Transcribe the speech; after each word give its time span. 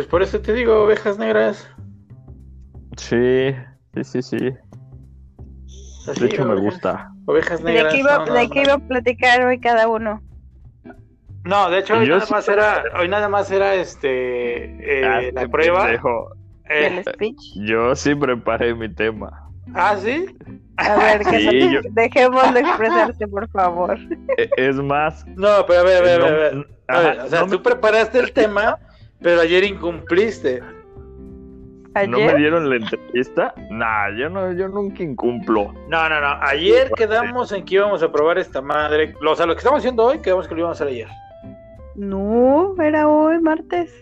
Pues 0.00 0.08
por 0.08 0.22
eso 0.22 0.40
te 0.40 0.54
digo, 0.54 0.84
ovejas 0.84 1.18
negras. 1.18 1.68
Sí, 2.96 3.54
sí, 3.92 4.02
sí, 4.02 4.22
sí. 4.22 4.50
Así, 6.08 6.20
De 6.20 6.26
hecho, 6.28 6.46
me 6.46 6.54
gusta. 6.58 7.12
Ovejas 7.26 7.62
¿De 7.62 7.70
negras. 7.74 7.92
qué, 7.92 8.00
iba, 8.00 8.16
no, 8.16 8.24
no, 8.24 8.32
de 8.32 8.48
qué 8.48 8.62
iba 8.62 8.72
a 8.72 8.78
platicar 8.78 9.44
hoy 9.44 9.60
cada 9.60 9.88
uno? 9.88 10.22
No, 11.44 11.68
de 11.68 11.80
hecho 11.80 11.98
hoy 11.98 12.06
Yo 12.06 12.14
nada 12.14 12.24
sí- 12.24 12.32
más 12.32 12.48
era, 12.48 12.82
hoy 12.98 13.08
nada 13.10 13.28
más 13.28 13.50
era 13.50 13.74
este 13.74 15.02
eh, 15.02 15.04
Ah, 15.04 15.20
la 15.34 15.48
prueba. 15.48 15.90
Eh, 15.92 15.98
¿El 16.70 17.04
speech? 17.04 17.36
Yo 17.56 17.94
sí 17.94 18.14
preparé 18.14 18.74
mi 18.74 18.88
tema. 18.94 19.30
ah, 19.74 19.96
sí. 19.98 20.34
A 20.78 20.96
ver, 20.96 21.26
que 21.26 21.40
Sí, 21.40 21.70
yo- 21.74 21.80
dejémoslo 21.90 22.58
expresarse, 22.58 23.28
por 23.28 23.46
favor. 23.50 23.98
E- 24.38 24.48
Es 24.56 24.76
más, 24.76 25.26
No, 25.36 25.66
pero 25.66 25.80
a 25.80 25.82
ver, 25.82 25.96
a 25.98 26.00
ver, 26.00 26.22
a 26.22 26.24
ver. 26.24 26.32
a 26.32 26.36
ver. 26.38 26.66
A 26.88 26.98
ver, 27.00 27.10
ajá, 27.18 27.24
o 27.24 27.28
sea, 27.28 27.40
no 27.42 27.46
me- 27.46 27.52
tú 27.52 27.62
preparaste 27.62 28.18
el 28.18 28.32
tema, 28.32 28.78
pero 29.20 29.40
ayer 29.40 29.64
incumpliste. 29.64 30.62
¿No 32.06 32.18
me 32.18 32.34
dieron 32.36 32.70
la 32.70 32.76
entrevista? 32.76 33.52
Nah, 33.70 34.10
yo 34.16 34.28
no, 34.28 34.52
yo 34.52 34.68
nunca 34.68 35.02
incumplo. 35.02 35.74
No, 35.88 36.08
no, 36.08 36.20
no. 36.20 36.38
Ayer 36.42 36.90
quedamos 36.96 37.50
en 37.50 37.64
que 37.64 37.74
íbamos 37.74 38.02
a 38.02 38.12
probar 38.12 38.38
esta 38.38 38.62
madre. 38.62 39.14
O 39.26 39.34
sea, 39.34 39.46
lo 39.46 39.54
que 39.54 39.58
estamos 39.58 39.80
haciendo 39.80 40.04
hoy, 40.04 40.20
quedamos 40.20 40.46
que 40.46 40.54
lo 40.54 40.60
íbamos 40.60 40.80
a 40.80 40.84
hacer 40.84 40.94
ayer. 40.94 41.08
no, 41.96 42.74
era 42.80 43.08
hoy, 43.08 43.40
martes. 43.40 43.92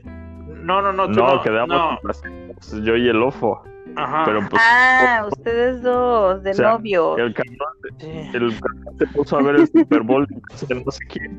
No, 0.49 0.83
no, 0.83 0.93
no, 0.93 1.07
tú 1.07 1.13
No, 1.21 1.37
no. 1.37 1.43
quedamos 1.43 1.77
no. 1.77 1.99
pues, 2.03 2.23
yo 2.83 2.97
y 2.97 3.09
el 3.09 3.23
ofo. 3.23 3.63
Ajá. 3.97 4.23
Pero 4.27 4.41
pues 4.49 4.63
Ah, 4.65 5.25
ustedes 5.29 5.83
dos, 5.83 6.43
de 6.43 6.51
O 6.51 6.55
sea, 6.55 6.71
novios. 6.73 7.19
el 7.19 7.35
cabrón, 7.35 7.57
Sí. 7.99 8.31
el 8.35 8.53
se 8.99 9.07
puso 9.09 9.39
a 9.39 9.43
ver 9.43 9.57
el 9.57 9.67
Super 9.67 10.03
Bowl 10.03 10.27
de 10.27 10.75
no 10.85 10.91
sé 10.91 11.05
quién. 11.09 11.39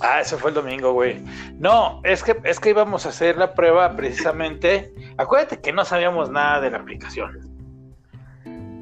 Ah, 0.00 0.20
eso 0.20 0.36
fue 0.38 0.50
el 0.50 0.54
domingo, 0.56 0.92
güey. 0.92 1.20
No, 1.58 2.00
es 2.02 2.22
que, 2.24 2.36
es 2.44 2.58
que 2.60 2.70
íbamos 2.70 3.06
a 3.06 3.10
hacer 3.10 3.36
la 3.36 3.54
prueba 3.54 3.94
precisamente. 3.94 4.92
Acuérdate 5.16 5.60
que 5.60 5.72
no 5.72 5.84
sabíamos 5.84 6.30
nada 6.30 6.60
de 6.60 6.70
la 6.70 6.78
aplicación. 6.78 7.38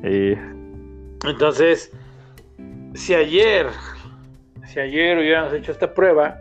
Y 0.02 0.32
Entonces, 1.28 1.90
si 2.94 3.14
ayer, 3.14 3.66
si 4.66 4.78
ayer 4.80 5.18
hubiéramos 5.18 5.52
hecho 5.52 5.72
esta 5.72 5.92
prueba, 5.92 6.36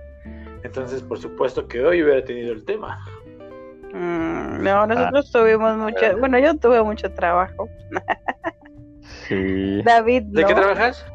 entonces 0.63 1.01
por 1.01 1.19
supuesto 1.19 1.67
que 1.67 1.83
hoy 1.83 2.03
hubiera 2.03 2.23
tenido 2.23 2.53
el 2.53 2.63
tema. 2.65 3.03
Mm, 3.93 4.63
no, 4.63 4.87
nosotros 4.87 5.31
tuvimos 5.31 5.77
mucho, 5.77 6.17
bueno, 6.19 6.39
yo 6.39 6.57
tuve 6.57 6.81
mucho 6.83 7.11
trabajo. 7.13 7.67
sí. 9.27 9.81
David, 9.85 10.23
¿De 10.27 10.41
no. 10.41 10.47
qué 10.47 10.53
trabajas? 10.55 11.05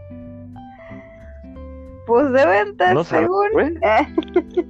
Pues 2.06 2.32
de 2.32 2.46
ventas, 2.46 2.94
No 2.94 3.04
según. 3.04 3.48
Eh, 3.82 4.64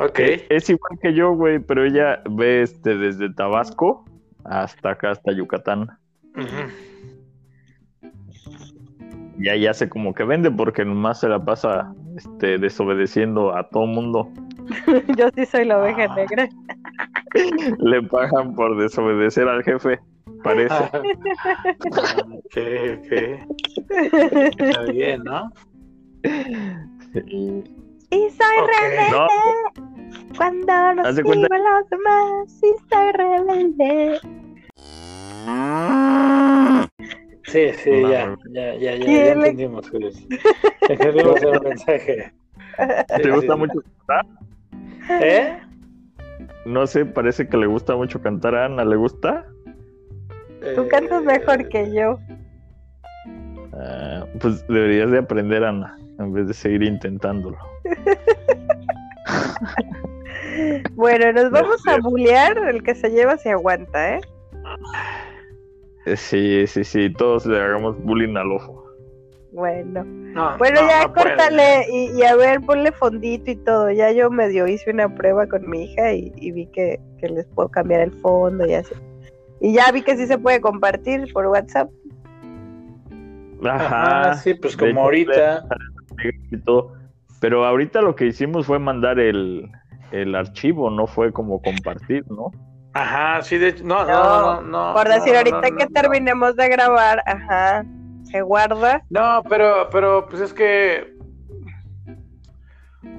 Ok. 0.00 0.18
Es 0.48 0.68
igual 0.68 0.98
que 1.00 1.14
yo, 1.14 1.32
güey, 1.34 1.60
pero 1.60 1.84
ella 1.84 2.22
ve 2.28 2.62
este 2.62 2.96
desde 2.96 3.32
Tabasco 3.32 4.04
hasta 4.44 4.90
acá, 4.90 5.10
hasta 5.10 5.32
Yucatán. 5.32 5.82
Ujú. 6.34 8.10
Y 9.38 9.48
ahí 9.48 9.66
hace 9.66 9.88
como 9.88 10.12
que 10.14 10.24
vende 10.24 10.50
porque 10.50 10.84
nomás 10.84 11.20
se 11.20 11.28
la 11.28 11.44
pasa 11.44 11.94
este, 12.16 12.58
desobedeciendo 12.58 13.54
a 13.56 13.68
todo 13.68 13.86
mundo. 13.86 14.28
yo 15.16 15.28
sí 15.34 15.44
soy 15.46 15.64
la 15.64 15.78
oveja 15.78 16.06
Ah. 16.10 16.14
negra. 16.16 16.48
Le 17.78 18.02
pagan 18.02 18.54
por 18.54 18.76
desobedecer 18.78 19.48
al 19.48 19.62
jefe, 19.62 19.98
parece. 20.44 20.74
ok, 20.74 22.56
ok. 22.98 23.12
Está 24.58 24.82
bien, 24.90 25.22
¿no? 25.24 25.50
Sí. 27.12 27.64
Y 28.10 28.28
soy 28.30 28.56
rebelde 28.66 29.10
No, 29.10 29.26
cuando 30.36 31.02
de 31.04 31.14
sigo 31.14 31.28
cuenta- 31.30 31.54
a 31.56 31.58
los 31.58 31.90
demás. 31.90 32.62
Y 32.62 32.74
soy 32.90 33.12
rebelde. 33.12 34.20
Sí, 37.44 37.72
sí, 37.74 37.90
No, 37.90 38.10
ya, 38.10 38.36
ya, 38.52 38.74
ya, 38.74 38.74
ya, 38.74 38.94
ya 38.96 39.04
¿Quién 39.04 39.24
le- 39.24 39.32
entendimos, 39.32 39.90
Julio. 39.90 40.10
Entendimos 40.88 41.42
el 41.42 41.60
mensaje. 41.62 42.32
Sí, 43.16 43.22
¿te 43.22 43.30
gusta 43.30 43.52
sí. 43.54 43.58
mucho 43.58 43.80
cantar? 44.06 44.26
¿Eh? 45.20 45.58
No 46.64 46.86
sé, 46.86 47.04
parece 47.04 47.48
que 47.48 47.56
le 47.56 47.66
gusta 47.66 47.96
mucho 47.96 48.20
cantar 48.22 48.54
a 48.54 48.66
Ana. 48.66 48.84
¿Le 48.84 48.96
gusta? 48.96 49.44
Tú 50.76 50.86
cantas 50.88 51.22
mejor 51.24 51.68
que 51.68 51.92
yo. 51.92 52.18
Ah, 53.74 54.24
pues 54.40 54.64
deberías 54.68 55.10
de 55.10 55.18
aprender, 55.18 55.64
Ana, 55.64 55.96
en 56.20 56.32
vez 56.32 56.46
de 56.46 56.54
seguir 56.54 56.82
intentándolo. 56.84 57.58
Bueno, 60.92 61.32
nos 61.32 61.50
vamos 61.50 61.86
a 61.88 61.98
bullear. 61.98 62.56
El 62.68 62.82
que 62.82 62.94
se 62.94 63.10
lleva 63.10 63.36
se 63.38 63.50
aguanta, 63.50 64.16
¿eh? 64.16 64.20
Eh, 66.06 66.16
Sí, 66.16 66.66
sí, 66.66 66.84
sí, 66.84 67.12
todos 67.12 67.46
le 67.46 67.60
hagamos 67.60 67.96
bullying 68.02 68.36
al 68.36 68.52
ojo. 68.52 68.82
Bueno. 69.52 70.04
No, 70.04 70.56
Bueno, 70.56 70.80
no, 70.80 70.88
ya 70.88 71.06
no 71.06 71.12
córtale 71.12 71.86
y, 71.92 72.18
y 72.18 72.22
a 72.22 72.34
ver, 72.36 72.60
ponle 72.62 72.90
fondito 72.92 73.50
y 73.50 73.56
todo. 73.56 73.90
Ya 73.90 74.10
yo 74.10 74.30
medio 74.30 74.66
hice 74.66 74.90
una 74.90 75.14
prueba 75.14 75.46
con 75.46 75.68
mi 75.68 75.84
hija 75.84 76.12
y, 76.12 76.32
y 76.36 76.52
vi 76.52 76.66
que, 76.68 76.98
que 77.18 77.28
les 77.28 77.44
puedo 77.48 77.68
cambiar 77.68 78.00
el 78.00 78.12
fondo 78.12 78.66
y 78.66 78.72
así. 78.74 78.94
Y 79.60 79.74
ya 79.74 79.92
vi 79.92 80.02
que 80.02 80.16
sí 80.16 80.26
se 80.26 80.38
puede 80.38 80.60
compartir 80.60 81.30
por 81.32 81.46
WhatsApp. 81.46 81.90
Ajá, 83.64 84.30
Ajá, 84.30 84.34
sí, 84.34 84.54
pues 84.54 84.76
como 84.76 85.02
ahorita. 85.02 85.64
y 86.50 86.58
todo. 86.58 86.94
Pero 87.40 87.64
ahorita 87.66 88.00
lo 88.00 88.14
que 88.16 88.26
hicimos 88.26 88.66
fue 88.66 88.78
mandar 88.78 89.18
el, 89.20 89.70
el 90.12 90.34
archivo, 90.34 90.90
no 90.90 91.06
fue 91.06 91.32
como 91.32 91.60
compartir, 91.60 92.24
¿no? 92.30 92.50
Ajá, 92.94 93.42
sí, 93.42 93.56
de 93.58 93.68
hecho, 93.68 93.84
no, 93.84 94.04
no, 94.04 94.12
No, 94.12 94.60
no, 94.60 94.62
no. 94.62 94.94
por 94.94 95.08
decir, 95.08 95.32
no, 95.32 95.38
ahorita 95.38 95.70
no, 95.70 95.76
que 95.76 95.84
no, 95.84 95.90
terminemos 95.92 96.56
de 96.56 96.68
grabar, 96.68 97.22
ajá, 97.26 97.84
se 98.24 98.42
guarda. 98.42 99.02
No, 99.10 99.42
pero, 99.48 99.88
pero, 99.90 100.26
pues 100.26 100.42
es 100.42 100.52
que. 100.52 101.16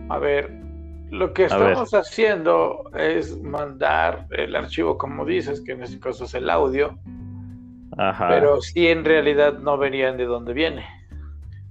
A 0.09 0.17
ver, 0.19 0.51
lo 1.09 1.33
que 1.33 1.45
A 1.45 1.57
ver. 1.57 1.69
estamos 1.69 1.93
haciendo 1.93 2.89
es 2.95 3.39
mandar 3.41 4.27
el 4.31 4.55
archivo, 4.55 4.97
como 4.97 5.25
dices, 5.25 5.61
que 5.61 5.71
en 5.73 5.83
este 5.83 5.99
caso 5.99 6.25
es 6.25 6.33
el 6.35 6.49
audio, 6.49 6.97
Ajá, 7.97 8.27
pero 8.29 8.61
sí 8.61 8.87
en 8.87 9.03
realidad 9.05 9.53
no 9.59 9.77
verían 9.77 10.17
de 10.17 10.25
dónde 10.25 10.53
viene. 10.53 10.85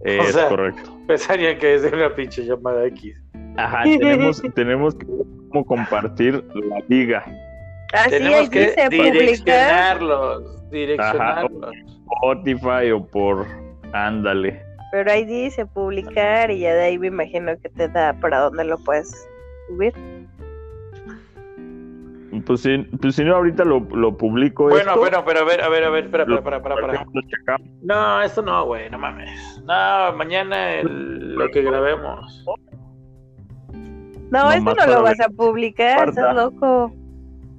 es 0.00 0.28
o 0.30 0.32
sea- 0.38 0.48
correcto. 0.48 0.96
Pensarían 1.06 1.58
que 1.58 1.74
es 1.74 1.82
de 1.82 1.88
una 1.88 2.14
pinche 2.14 2.44
llamada 2.44 2.84
X. 2.86 3.16
Ajá, 3.56 3.82
tenemos, 3.84 4.42
tenemos 4.54 4.94
que 4.94 5.04
ver 5.06 5.26
cómo 5.50 5.64
compartir 5.64 6.44
la 6.54 6.78
liga. 6.88 7.24
Así 7.92 8.14
ahí 8.14 8.20
Tenemos 8.22 8.50
que 8.50 8.60
dice 8.60 8.84
publicar. 8.90 9.12
direccionarlos, 9.12 10.70
direccionarlos. 10.70 11.70
Spotify 12.16 12.90
o 12.94 13.04
por 13.06 13.46
Ándale. 13.92 14.62
Pero 14.92 15.10
ahí 15.10 15.24
dice 15.24 15.64
publicar 15.66 16.50
y 16.50 16.60
ya 16.60 16.74
de 16.74 16.82
ahí 16.84 16.98
me 16.98 17.06
imagino 17.08 17.52
que 17.62 17.68
te 17.70 17.88
da 17.88 18.12
para 18.14 18.40
dónde 18.40 18.64
lo 18.64 18.78
puedes 18.78 19.26
subir. 19.68 19.92
Pues 22.46 22.60
si, 22.60 22.78
pues 22.78 23.14
si 23.16 23.24
no, 23.24 23.36
ahorita 23.36 23.64
lo, 23.64 23.80
lo 23.80 24.16
publico. 24.16 24.64
Bueno, 24.64 24.78
esto, 24.90 24.98
bueno, 25.00 25.22
pero 25.24 25.40
a 25.40 25.44
ver, 25.44 25.62
a 25.62 25.68
ver, 25.68 25.84
a 25.84 25.90
ver, 25.90 26.04
espera, 26.04 26.24
lo- 26.24 26.36
espera, 26.38 26.56
espera, 26.56 26.74
espera. 26.76 27.06
lo 27.12 27.20
checamos. 27.28 27.68
No, 27.82 28.22
esto 28.22 28.40
no, 28.42 28.64
güey, 28.64 28.88
no 28.90 28.98
mames. 28.98 29.62
No, 29.66 30.16
mañana 30.16 30.74
el- 30.76 31.34
lo 31.34 31.48
que 31.50 31.60
grabemos. 31.62 32.44
No, 34.30 34.50
eso 34.50 34.60
no 34.64 34.74
para 34.74 34.86
lo 34.86 35.02
ver 35.02 35.16
vas 35.18 35.20
a 35.20 35.28
publicar, 35.28 36.08
estás 36.08 36.34
loco. 36.34 36.90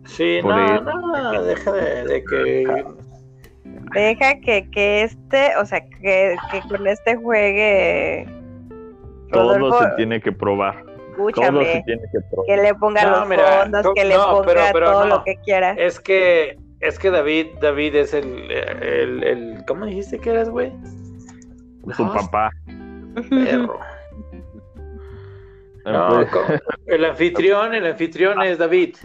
Sí, 0.05 0.39
Por 0.41 0.53
no, 0.55 0.81
no, 0.81 1.43
deja 1.43 1.71
de, 1.71 2.03
de 2.05 2.23
que... 2.23 2.85
Deja 3.93 4.39
que, 4.41 4.69
que 4.71 5.03
este, 5.03 5.55
o 5.57 5.65
sea, 5.65 5.81
que, 5.87 6.35
que 6.51 6.61
con 6.67 6.85
este 6.87 7.15
juegue 7.15 8.27
Todo 9.31 9.57
Rodolfo, 9.57 9.83
se 9.83 9.89
tiene 9.95 10.19
que 10.21 10.31
probar. 10.31 10.83
Todo 10.83 10.93
se 11.27 11.29
escúchame, 11.29 11.83
tiene 11.85 12.01
que 12.11 12.19
probar. 12.29 12.45
que 12.47 12.57
le 12.57 12.75
ponga 12.75 13.03
No, 13.03 13.19
los 13.19 13.29
mira, 13.29 13.61
fondos, 13.61 13.87
que 13.95 14.03
le 14.05 14.15
no, 14.15 14.31
ponga 14.31 14.45
pero- 14.47 14.61
pero 14.73 14.91
todo 14.91 15.05
no. 15.05 15.15
lo 15.17 15.23
que 15.23 15.35
quiera. 15.37 15.71
Es 15.73 15.99
que, 15.99 16.57
es 16.79 16.97
que 16.99 17.11
David, 17.11 17.47
David 17.61 17.95
es 17.95 18.13
el, 18.13 18.51
el, 18.51 19.23
el 19.23 19.65
¿cómo 19.67 19.85
dijiste 19.85 20.17
que 20.19 20.31
eras, 20.31 20.49
güey? 20.49 20.71
Su 21.95 22.11
papá. 22.11 22.49
Perro. 23.29 23.79
No, 25.85 26.25
Pues, 26.31 26.61
el 26.87 27.03
anfitrión, 27.03 27.73
el 27.73 27.85
anfitrión 27.85 28.41
es 28.41 28.57
David. 28.57 28.95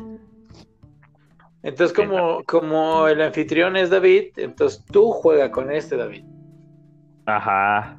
Entonces, 1.63 1.95
como, 1.97 2.43
como 2.45 3.09
el 3.09 3.21
anfitrión 3.21 3.77
es 3.77 3.91
David, 3.91 4.27
entonces 4.37 4.85
tú 4.87 5.11
juega 5.11 5.51
con 5.51 5.71
este 5.73 5.97
David. 5.97 6.25
Ajá. 7.27 7.99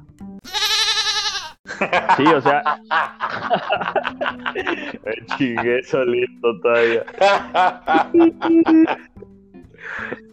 Sí, 2.16 2.24
o 2.26 2.40
sea, 2.40 2.62
me 5.04 5.26
chingué 5.36 5.82
solito 5.84 6.60
todavía. 6.62 7.04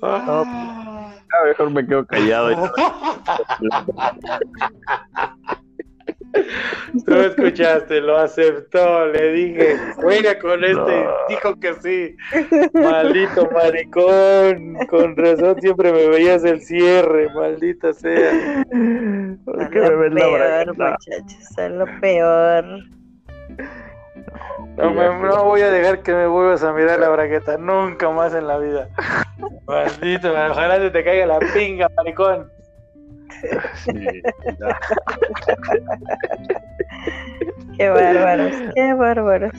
Ah. 0.01 1.11
A 1.29 1.43
lo 1.43 1.47
mejor 1.49 1.69
me 1.71 1.85
quedo 1.85 2.05
callado. 2.05 2.51
y- 2.51 2.55
Tú 7.05 7.15
escuchaste, 7.15 8.01
lo 8.01 8.17
aceptó, 8.17 9.05
le 9.07 9.31
dije, 9.31 9.77
juega 9.95 10.37
con 10.39 10.63
este, 10.63 10.75
No. 10.75 11.11
dijo 11.29 11.59
que 11.59 11.73
sí. 11.75 12.15
Maldito 12.73 13.49
maricón, 13.51 14.75
con 14.89 15.15
razón 15.15 15.59
siempre 15.61 15.91
me 15.91 16.07
veías 16.07 16.43
el 16.45 16.61
cierre, 16.61 17.29
maldita 17.33 17.93
sea. 17.93 18.63
¿Por 19.45 19.69
qué 19.69 19.79
me 19.79 19.89
lo 19.89 19.99
ves 19.99 20.13
la 20.13 20.19
peor, 20.65 20.67
muchachos, 20.77 21.49
son 21.55 21.79
lo 21.79 21.85
peor. 22.01 22.65
No, 24.77 24.91
me- 24.91 25.27
no 25.27 25.43
voy 25.45 25.61
a 25.61 25.71
dejar 25.71 26.01
que 26.03 26.13
me 26.13 26.27
vuelvas 26.27 26.63
a 26.63 26.71
mirar 26.73 26.99
la 26.99 27.09
bragueta, 27.09 27.57
nunca 27.57 28.09
más 28.11 28.33
en 28.35 28.45
la 28.47 28.57
vida. 28.59 28.89
Maldito, 29.65 30.31
ojalá 30.31 30.77
se 30.77 30.91
te 30.91 31.03
caiga 31.03 31.25
la 31.25 31.39
pinga, 31.53 31.89
maricón. 31.95 32.47
Sí. 33.75 33.93
Qué 37.77 37.89
bárbaros, 37.89 38.53
qué 38.75 38.93
bárbaros. 38.93 39.51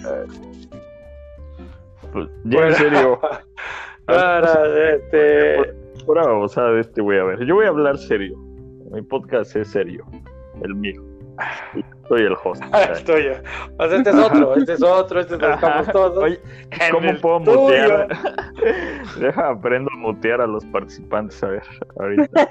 Pues, 2.13 2.29
ya 2.45 2.67
en 2.67 2.75
serio, 2.75 3.21
Ahora, 4.09 4.95
este, 4.95 5.75
pura 6.07 6.23
babosada 6.25 6.73
de 6.73 6.81
este 6.81 7.03
güey. 7.03 7.19
A 7.19 7.25
ver, 7.25 7.45
yo 7.45 7.57
voy 7.57 7.67
a 7.67 7.69
hablar 7.69 7.99
serio. 7.99 8.37
Mi 8.91 9.03
podcast 9.03 9.55
es 9.55 9.69
serio, 9.69 10.05
el 10.63 10.75
mío. 10.75 11.03
Soy 12.09 12.23
el 12.23 12.35
host. 12.43 12.63
es 12.93 13.05
tuyo. 13.05 13.35
O 13.79 13.87
sea, 13.87 13.99
este 13.99 14.11
es 14.11 14.17
otro, 14.17 14.57
este 14.57 14.73
es 14.73 14.83
otro, 14.83 15.21
este 15.21 15.35
es 15.35 15.43
estamos 15.43 15.89
todos. 15.89 16.25
Oye, 16.25 16.41
¿cómo 16.91 17.11
el 17.11 17.21
puedo 17.21 17.41
tuyo. 17.41 17.61
mutear? 17.61 18.09
Deja, 19.21 19.51
aprendo 19.51 19.91
a 19.93 19.97
mutear 19.99 20.41
a 20.41 20.47
los 20.47 20.65
participantes, 20.67 21.43
a 21.45 21.49
ver, 21.49 21.63
ahorita. 22.01 22.51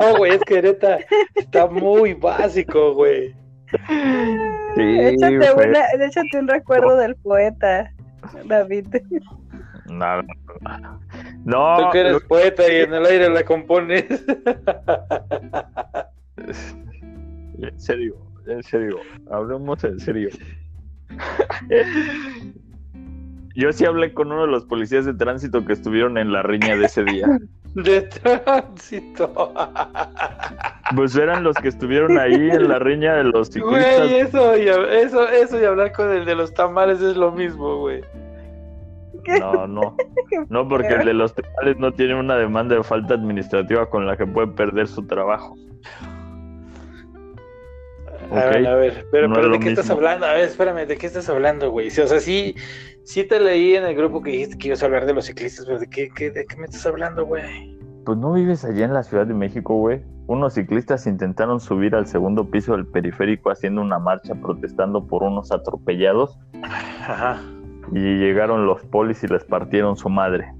No, 0.00 0.16
güey, 0.18 0.32
es 0.32 0.40
que 0.42 0.62
neta 0.62 0.98
está 1.34 1.66
muy 1.66 2.14
básico, 2.14 2.94
güey. 2.94 3.34
Sí, 4.74 4.98
échate, 5.00 5.52
una, 5.52 5.80
échate 6.04 6.38
un 6.38 6.48
recuerdo 6.48 6.96
del 6.96 7.16
poeta, 7.16 7.92
David. 8.44 8.86
Nada. 9.86 10.22
No, 11.44 11.76
Tú 11.76 11.84
que 11.92 12.00
eres 12.00 12.12
lo- 12.12 12.20
poeta 12.20 12.70
y 12.72 12.76
en 12.76 12.94
el 12.94 13.04
aire 13.06 13.28
la 13.30 13.44
compones. 13.44 14.04
en 17.58 17.80
serio, 17.80 18.16
en 18.46 18.62
serio, 18.62 18.98
hablemos 19.30 19.82
en 19.84 19.98
serio. 20.00 20.28
Yo 23.54 23.70
sí 23.72 23.84
hablé 23.84 24.14
con 24.14 24.32
uno 24.32 24.42
de 24.42 24.48
los 24.48 24.64
policías 24.64 25.04
de 25.04 25.12
tránsito 25.14 25.64
que 25.64 25.74
estuvieron 25.74 26.16
en 26.16 26.32
la 26.32 26.42
riña 26.42 26.74
de 26.76 26.86
ese 26.86 27.04
día. 27.04 27.26
De 27.74 28.02
tránsito. 28.02 29.52
Pues 30.94 31.16
eran 31.16 31.42
los 31.42 31.56
que 31.56 31.68
estuvieron 31.68 32.18
ahí 32.18 32.34
en 32.34 32.68
la 32.68 32.78
riña 32.78 33.14
de 33.14 33.24
los 33.24 33.48
ciclistas. 33.48 34.08
Güey, 34.08 34.16
eso 34.16 34.58
y, 34.58 34.68
eso, 34.68 35.26
eso 35.26 35.58
y 35.58 35.64
hablar 35.64 35.92
con 35.92 36.10
el 36.10 36.26
de 36.26 36.34
los 36.34 36.52
tamales 36.52 37.00
es 37.00 37.16
lo 37.16 37.32
mismo, 37.32 37.78
güey. 37.78 38.02
No, 39.40 39.66
no. 39.66 39.96
No, 40.48 40.68
porque 40.68 40.88
el 40.88 41.06
de 41.06 41.14
los 41.14 41.34
tamales 41.34 41.78
no 41.78 41.92
tiene 41.92 42.14
una 42.14 42.36
demanda 42.36 42.74
de 42.76 42.82
falta 42.82 43.14
administrativa 43.14 43.88
con 43.88 44.06
la 44.06 44.16
que 44.16 44.26
puede 44.26 44.48
perder 44.48 44.86
su 44.86 45.06
trabajo. 45.06 45.56
A 48.38 48.44
ver, 48.46 48.66
a 48.66 48.74
ver, 48.74 49.06
pero, 49.10 49.28
No 49.28 49.34
pero 49.34 49.46
es 49.46 49.52
¿de 49.52 49.60
qué 49.60 49.68
estás 49.70 49.90
hablando? 49.90 50.26
A 50.26 50.32
ver, 50.34 50.44
espérame, 50.44 50.86
¿de 50.86 50.96
qué 50.96 51.06
estás 51.06 51.28
hablando, 51.28 51.70
güey? 51.70 51.90
Sí, 51.90 52.00
o 52.00 52.06
sea, 52.06 52.20
sí, 52.20 52.54
sí 53.04 53.24
te 53.24 53.38
leí 53.40 53.74
en 53.76 53.84
el 53.84 53.94
grupo 53.94 54.22
que 54.22 54.30
dijiste 54.30 54.58
que 54.58 54.68
ibas 54.68 54.82
a 54.82 54.86
hablar 54.86 55.06
de 55.06 55.12
los 55.14 55.26
ciclistas, 55.26 55.66
pero 55.66 55.78
¿de 55.78 55.88
qué, 55.88 56.08
qué- 56.14 56.30
de 56.30 56.44
qué 56.46 56.56
me 56.56 56.64
estás 56.64 56.86
hablando, 56.86 57.24
güey? 57.26 57.76
Pues 58.04 58.18
no 58.18 58.32
vives 58.32 58.64
allá 58.64 58.84
en 58.84 58.94
la 58.94 59.02
Ciudad 59.04 59.26
de 59.26 59.34
México, 59.34 59.74
güey. 59.76 60.02
Unos 60.26 60.54
ciclistas 60.54 61.06
intentaron 61.06 61.60
subir 61.60 61.94
al 61.94 62.06
segundo 62.06 62.50
piso 62.50 62.72
del 62.72 62.86
periférico 62.86 63.50
haciendo 63.50 63.80
una 63.82 63.98
marcha 63.98 64.34
protestando 64.34 65.06
por 65.06 65.22
unos 65.24 65.52
atropellados 65.52 66.38
Ajá, 66.62 67.40
y 67.92 67.98
llegaron 68.00 68.66
los 68.66 68.82
polis 68.86 69.22
y 69.24 69.28
les 69.28 69.44
partieron 69.44 69.96
su 69.96 70.08
madre. 70.08 70.52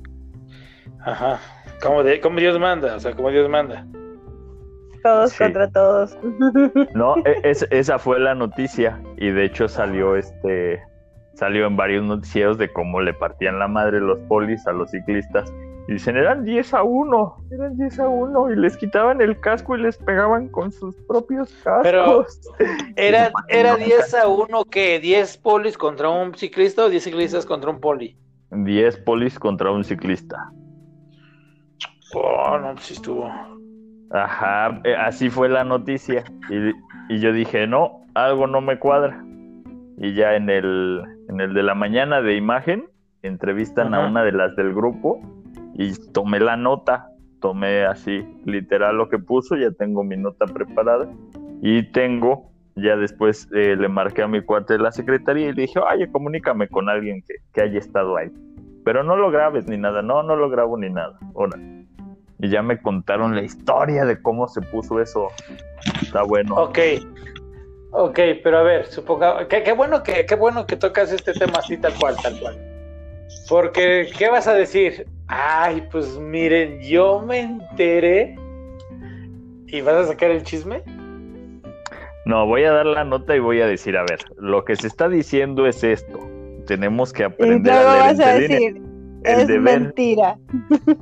ajá. 1.04 1.40
Como, 1.82 2.04
de, 2.04 2.20
como 2.20 2.38
Dios 2.38 2.58
manda, 2.60 2.94
o 2.94 3.00
sea, 3.00 3.14
como 3.14 3.30
Dios 3.30 3.48
manda. 3.48 3.86
Todos 5.02 5.32
Sí. 5.32 5.38
contra 5.42 5.68
todos. 5.70 6.16
No, 6.94 7.16
e- 7.24 7.40
es- 7.42 7.66
esa 7.70 7.98
fue 7.98 8.20
la 8.20 8.34
noticia 8.34 9.00
y 9.16 9.30
de 9.30 9.44
hecho 9.44 9.68
salió 9.68 10.16
este 10.16 10.82
salió 11.34 11.66
en 11.66 11.76
varios 11.76 12.04
noticieros 12.04 12.58
de 12.58 12.70
cómo 12.72 13.00
le 13.00 13.14
partían 13.14 13.58
la 13.58 13.66
madre 13.66 14.00
los 14.00 14.18
polis 14.28 14.66
a 14.66 14.72
los 14.72 14.90
ciclistas 14.90 15.52
y 15.88 15.94
dicen 15.94 16.16
eran 16.16 16.44
10 16.44 16.74
a 16.74 16.82
1, 16.84 17.36
eran 17.50 17.76
10 17.76 17.98
a 17.98 18.06
1 18.08 18.52
y 18.52 18.56
les 18.56 18.76
quitaban 18.76 19.20
el 19.20 19.40
casco 19.40 19.74
y 19.76 19.80
les 19.82 19.96
pegaban 19.96 20.48
con 20.48 20.70
sus 20.70 20.94
propios 21.08 21.50
cascos. 21.64 21.82
Pero, 21.82 22.26
¿Era, 22.96 23.32
era 23.48 23.76
10 23.76 24.14
a 24.14 24.28
1 24.28 24.64
que 24.66 25.00
10 25.00 25.38
polis 25.38 25.76
contra 25.76 26.10
un 26.10 26.34
ciclista 26.34 26.84
o 26.84 26.88
10 26.90 27.02
ciclistas 27.02 27.46
contra 27.46 27.70
un 27.70 27.80
poli? 27.80 28.16
10 28.50 28.98
polis 28.98 29.38
contra 29.38 29.72
un 29.72 29.82
ciclista. 29.82 30.52
Oh, 32.14 32.58
no, 32.58 32.74
pues 32.74 32.84
sí 32.86 32.94
estuvo. 32.94 33.28
Ajá, 34.12 34.80
eh, 34.84 34.94
así 34.94 35.30
fue 35.30 35.48
la 35.48 35.64
noticia. 35.64 36.24
Y, 36.50 37.14
y 37.14 37.20
yo 37.20 37.32
dije, 37.32 37.66
no, 37.66 38.02
algo 38.14 38.46
no 38.46 38.60
me 38.60 38.78
cuadra. 38.78 39.24
Y 39.96 40.14
ya 40.14 40.34
en 40.34 40.50
el, 40.50 41.02
en 41.28 41.40
el 41.40 41.54
de 41.54 41.62
la 41.62 41.74
mañana 41.74 42.20
de 42.20 42.36
imagen, 42.36 42.84
entrevistan 43.22 43.94
a 43.94 44.06
una 44.06 44.22
de 44.24 44.32
las 44.32 44.54
del 44.56 44.74
grupo 44.74 45.20
y 45.74 45.92
tomé 46.12 46.40
la 46.40 46.56
nota. 46.56 47.08
Tomé 47.40 47.84
así, 47.84 48.24
literal 48.44 48.96
lo 48.96 49.08
que 49.08 49.18
puso, 49.18 49.56
ya 49.56 49.72
tengo 49.72 50.04
mi 50.04 50.16
nota 50.16 50.46
preparada. 50.46 51.08
Y 51.60 51.90
tengo, 51.90 52.50
ya 52.76 52.96
después 52.96 53.48
eh, 53.52 53.76
le 53.76 53.88
marqué 53.88 54.22
a 54.22 54.28
mi 54.28 54.42
cuate 54.42 54.74
de 54.74 54.78
la 54.78 54.92
secretaría 54.92 55.48
y 55.48 55.52
le 55.52 55.62
dije, 55.62 55.80
oye, 55.80 56.10
comunícame 56.10 56.68
con 56.68 56.88
alguien 56.88 57.22
que, 57.26 57.34
que 57.52 57.62
haya 57.62 57.78
estado 57.78 58.16
ahí. 58.16 58.30
Pero 58.84 59.02
no 59.02 59.16
lo 59.16 59.30
grabes 59.30 59.66
ni 59.68 59.76
nada, 59.76 60.02
no, 60.02 60.22
no 60.22 60.36
lo 60.36 60.50
grabo 60.50 60.76
ni 60.76 60.90
nada. 60.90 61.18
Ahora. 61.34 61.56
Y 62.42 62.50
ya 62.50 62.60
me 62.60 62.78
contaron 62.78 63.34
la 63.36 63.42
historia 63.42 64.04
de 64.04 64.20
cómo 64.20 64.48
se 64.48 64.60
puso 64.60 65.00
eso. 65.00 65.28
Está 66.02 66.24
bueno. 66.24 66.56
Ok, 66.56 66.78
ok, 67.92 68.18
pero 68.42 68.58
a 68.58 68.62
ver, 68.62 68.86
suponga, 68.86 69.46
qué, 69.46 69.62
qué 69.62 69.72
bueno 69.72 70.02
que, 70.02 70.26
qué 70.26 70.34
bueno 70.34 70.66
que 70.66 70.76
tocas 70.76 71.12
este 71.12 71.32
tema 71.32 71.60
así 71.60 71.76
tal 71.78 71.94
cual, 71.94 72.16
tal 72.20 72.38
cual. 72.40 72.58
Porque, 73.48 74.10
¿qué 74.18 74.28
vas 74.28 74.48
a 74.48 74.54
decir? 74.54 75.06
Ay, 75.28 75.86
pues 75.92 76.18
miren, 76.18 76.80
yo 76.82 77.20
me 77.20 77.40
enteré. 77.40 78.36
¿Y 79.68 79.80
vas 79.80 79.94
a 79.94 80.06
sacar 80.08 80.32
el 80.32 80.42
chisme? 80.42 80.82
No, 82.24 82.46
voy 82.46 82.64
a 82.64 82.72
dar 82.72 82.86
la 82.86 83.04
nota 83.04 83.36
y 83.36 83.38
voy 83.38 83.60
a 83.60 83.66
decir, 83.66 83.96
a 83.96 84.02
ver, 84.02 84.18
lo 84.36 84.64
que 84.64 84.76
se 84.76 84.88
está 84.88 85.08
diciendo 85.08 85.66
es 85.66 85.82
esto. 85.82 86.18
Tenemos 86.66 87.12
que 87.12 87.24
aprender 87.24 87.72
a 87.72 87.92
leer 87.92 88.16
vas 88.16 88.20
a 88.20 88.36
entre 88.36 88.58
líneas. 88.58 88.91
El 89.24 89.40
es 89.40 89.46
deber, 89.48 89.80
mentira. 89.80 90.36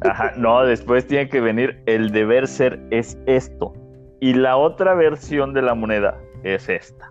ajá, 0.03 0.33
no, 0.37 0.63
después 0.65 1.07
tiene 1.07 1.29
que 1.29 1.41
venir 1.41 1.83
el 1.87 2.11
deber 2.11 2.47
ser 2.47 2.79
es 2.91 3.19
esto. 3.27 3.73
Y 4.21 4.35
la 4.35 4.57
otra 4.57 4.95
versión 4.95 5.55
de 5.55 5.63
la 5.63 5.75
moneda 5.75 6.19
es 6.45 6.69
esta. 6.69 7.11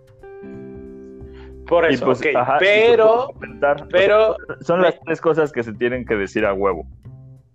Por 1.67 1.89
Y 1.89 1.95
eso, 1.95 2.05
pues, 2.05 2.19
ok. 2.19 2.27
ajá, 2.35 2.57
pero, 2.59 3.29
pues, 3.37 3.51
pero- 3.91 4.31
o 4.31 4.35
sea, 4.47 4.55
son 4.61 4.81
las 4.81 4.99
tres 5.05 5.21
cosas 5.21 5.51
que 5.51 5.63
se 5.63 5.73
tienen 5.73 6.05
que 6.05 6.15
decir 6.15 6.45
a 6.45 6.53
huevo. 6.53 6.85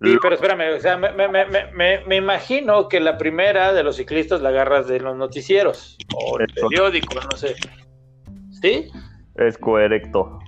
sí, 0.01 0.15
pero 0.21 0.35
espérame, 0.35 0.75
o 0.75 0.79
sea, 0.79 0.97
me, 0.97 1.11
me- 1.13 1.27
me- 1.29 1.45
me- 1.73 2.05
me 2.05 2.15
imagino 2.17 2.87
que 2.89 2.99
la 2.99 3.17
primera 3.17 3.73
de 3.73 3.81
los 3.83 3.95
ciclistas 3.97 4.41
la 4.41 4.49
agarras 4.49 4.87
de 4.87 4.99
los 4.99 5.15
noticieros 5.17 5.97
o 6.15 6.39
el 6.39 6.47
periódico, 6.53 7.15
no 7.15 7.37
sé. 7.37 7.55
¿Sí? 8.61 8.89
Es 9.35 9.57
correcto. 9.57 10.39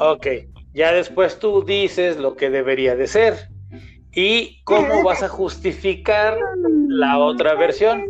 Ok, 0.00 0.26
ya 0.74 0.92
después 0.92 1.38
tú 1.38 1.64
dices 1.64 2.18
lo 2.18 2.36
que 2.36 2.50
debería 2.50 2.96
de 2.96 3.06
ser. 3.06 3.34
¿Y 4.12 4.62
cómo 4.64 5.02
vas 5.02 5.22
a 5.22 5.28
justificar 5.28 6.36
la 6.88 7.18
otra 7.18 7.54
versión? 7.54 8.02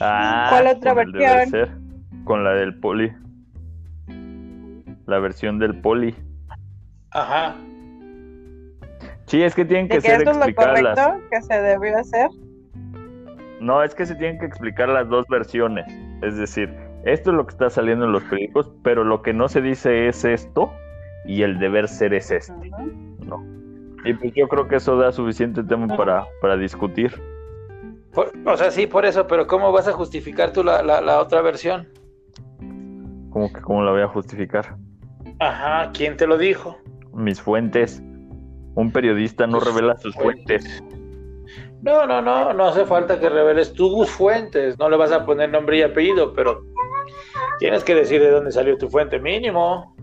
Ah, 0.00 0.48
¿Cuál 0.50 0.66
otra 0.76 0.94
con 0.94 1.12
versión? 1.12 1.50
ser, 1.50 1.70
Con 2.24 2.44
la 2.44 2.52
del 2.52 2.78
poli. 2.80 3.12
La 5.06 5.18
versión 5.18 5.58
del 5.58 5.80
poli. 5.80 6.14
Ajá. 7.12 7.56
Sí, 9.26 9.42
es 9.42 9.54
que 9.54 9.64
tienen 9.64 9.88
que 9.88 9.96
¿De 9.96 10.02
que 10.02 10.08
ser 10.08 10.20
es 10.20 10.26
lo 10.26 10.32
explicadas. 10.32 10.98
correcto 10.98 11.28
que 11.30 11.42
se 11.42 11.60
debió 11.62 11.98
hacer? 11.98 12.28
No, 13.60 13.82
es 13.82 13.94
que 13.94 14.06
se 14.06 14.14
tienen 14.16 14.38
que 14.38 14.46
explicar 14.46 14.88
las 14.88 15.08
dos 15.08 15.26
versiones. 15.28 15.86
Es 16.22 16.36
decir, 16.36 16.72
esto 17.04 17.30
es 17.30 17.36
lo 17.36 17.46
que 17.46 17.52
está 17.52 17.70
saliendo 17.70 18.04
en 18.04 18.12
los 18.12 18.22
periódicos, 18.24 18.70
pero 18.82 19.02
lo 19.02 19.22
que 19.22 19.32
no 19.32 19.48
se 19.48 19.62
dice 19.62 20.08
es 20.08 20.24
esto 20.24 20.70
y 21.26 21.42
el 21.42 21.58
deber 21.58 21.88
ser 21.88 22.14
es 22.14 22.30
este. 22.30 22.70
No. 23.24 23.44
Y 24.04 24.14
pues 24.14 24.32
yo 24.34 24.46
creo 24.48 24.68
que 24.68 24.76
eso 24.76 24.96
da 24.96 25.10
suficiente 25.12 25.62
tema 25.64 25.88
para, 25.96 26.26
para 26.40 26.56
discutir. 26.56 27.12
Por- 28.12 28.32
o 28.46 28.56
sea, 28.56 28.70
sí, 28.70 28.86
por 28.86 29.04
eso, 29.04 29.26
pero 29.26 29.46
¿cómo 29.46 29.72
vas 29.72 29.88
a 29.88 29.92
justificar 29.92 30.52
tú 30.52 30.62
la, 30.62 30.82
la- 30.82 31.00
la 31.00 31.20
otra 31.20 31.42
versión? 31.42 31.88
¿Cómo 33.30 33.52
que 33.52 33.60
cómo 33.60 33.82
la 33.82 33.90
voy 33.92 34.02
a 34.02 34.08
justificar? 34.08 34.76
Ajá, 35.40 35.90
¿quién 35.92 36.16
te 36.16 36.26
lo 36.26 36.38
dijo? 36.38 36.78
Mis 37.12 37.40
fuentes. 37.40 38.02
Un 38.74 38.92
periodista 38.92 39.46
no 39.46 39.58
revela 39.60 39.96
sus 39.98 40.14
fuentes. 40.14 40.82
No, 41.82 42.06
no, 42.06 42.20
no, 42.22 42.52
no 42.52 42.64
hace 42.66 42.84
falta 42.84 43.18
que 43.20 43.28
reveles 43.28 43.72
tus 43.72 44.10
fuentes. 44.10 44.78
No 44.78 44.88
le 44.88 44.96
vas 44.96 45.12
a 45.12 45.24
poner 45.26 45.50
nombre 45.50 45.78
y 45.78 45.82
apellido, 45.82 46.32
pero 46.32 46.62
tienes 47.58 47.84
que 47.84 47.94
decir 47.94 48.20
de 48.20 48.30
dónde 48.30 48.52
salió 48.52 48.76
tu 48.78 48.88
fuente 48.88 49.18
mínimo. 49.18 49.95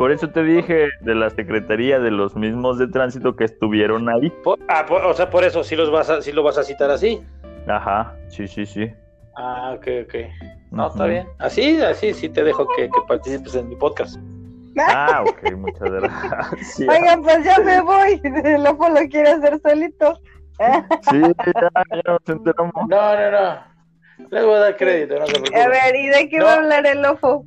Por 0.00 0.12
eso 0.12 0.30
te 0.30 0.42
dije 0.42 0.88
de 1.02 1.14
la 1.14 1.28
Secretaría 1.28 1.98
de 1.98 2.10
los 2.10 2.34
mismos 2.34 2.78
de 2.78 2.88
tránsito 2.88 3.36
que 3.36 3.44
estuvieron 3.44 4.08
ahí. 4.08 4.30
Por- 4.42 4.58
ah, 4.68 4.86
por- 4.88 5.04
o 5.04 5.12
sea, 5.12 5.28
por 5.28 5.44
eso 5.44 5.62
sí, 5.62 5.76
los 5.76 5.90
vas 5.90 6.08
a, 6.08 6.22
sí 6.22 6.32
lo 6.32 6.42
vas 6.42 6.56
a 6.56 6.62
citar 6.62 6.90
así. 6.90 7.20
Ajá, 7.68 8.16
sí, 8.28 8.48
sí, 8.48 8.64
sí. 8.64 8.90
Ah, 9.36 9.74
ok, 9.76 9.86
ok. 10.06 10.14
No, 10.70 10.86
está 10.88 11.04
bien. 11.04 11.28
Así, 11.38 11.78
así 11.82 12.14
sí 12.14 12.30
te 12.30 12.42
dejo 12.44 12.66
que, 12.78 12.84
que 12.88 13.00
participes 13.06 13.54
en 13.56 13.68
mi 13.68 13.76
podcast. 13.76 14.16
Ah, 14.78 15.22
ok, 15.28 15.52
muchas 15.56 15.90
gracias. 15.90 16.80
Oigan, 16.88 17.22
pues 17.22 17.44
ya 17.44 17.58
me 17.58 17.82
voy. 17.82 18.18
El 18.44 18.64
Lofo 18.64 18.88
lo 18.88 19.00
quiere 19.10 19.28
hacer 19.32 19.60
solito. 19.62 20.18
Sí, 21.10 21.20
ya, 21.20 21.70
ya 21.90 22.02
nos 22.06 22.20
enteramos. 22.26 22.72
No, 22.88 23.14
no, 23.16 23.30
no. 23.30 24.28
Le 24.30 24.42
voy 24.44 24.54
a 24.54 24.58
dar 24.60 24.76
crédito, 24.78 25.18
no 25.18 25.26
se. 25.26 25.36
A 25.60 25.68
ver, 25.68 25.94
¿y 25.94 26.08
de 26.08 26.28
qué 26.30 26.38
No. 26.38 26.44
va 26.46 26.52
a 26.52 26.56
hablar 26.56 26.86
el 26.86 27.02
Lofo? 27.02 27.44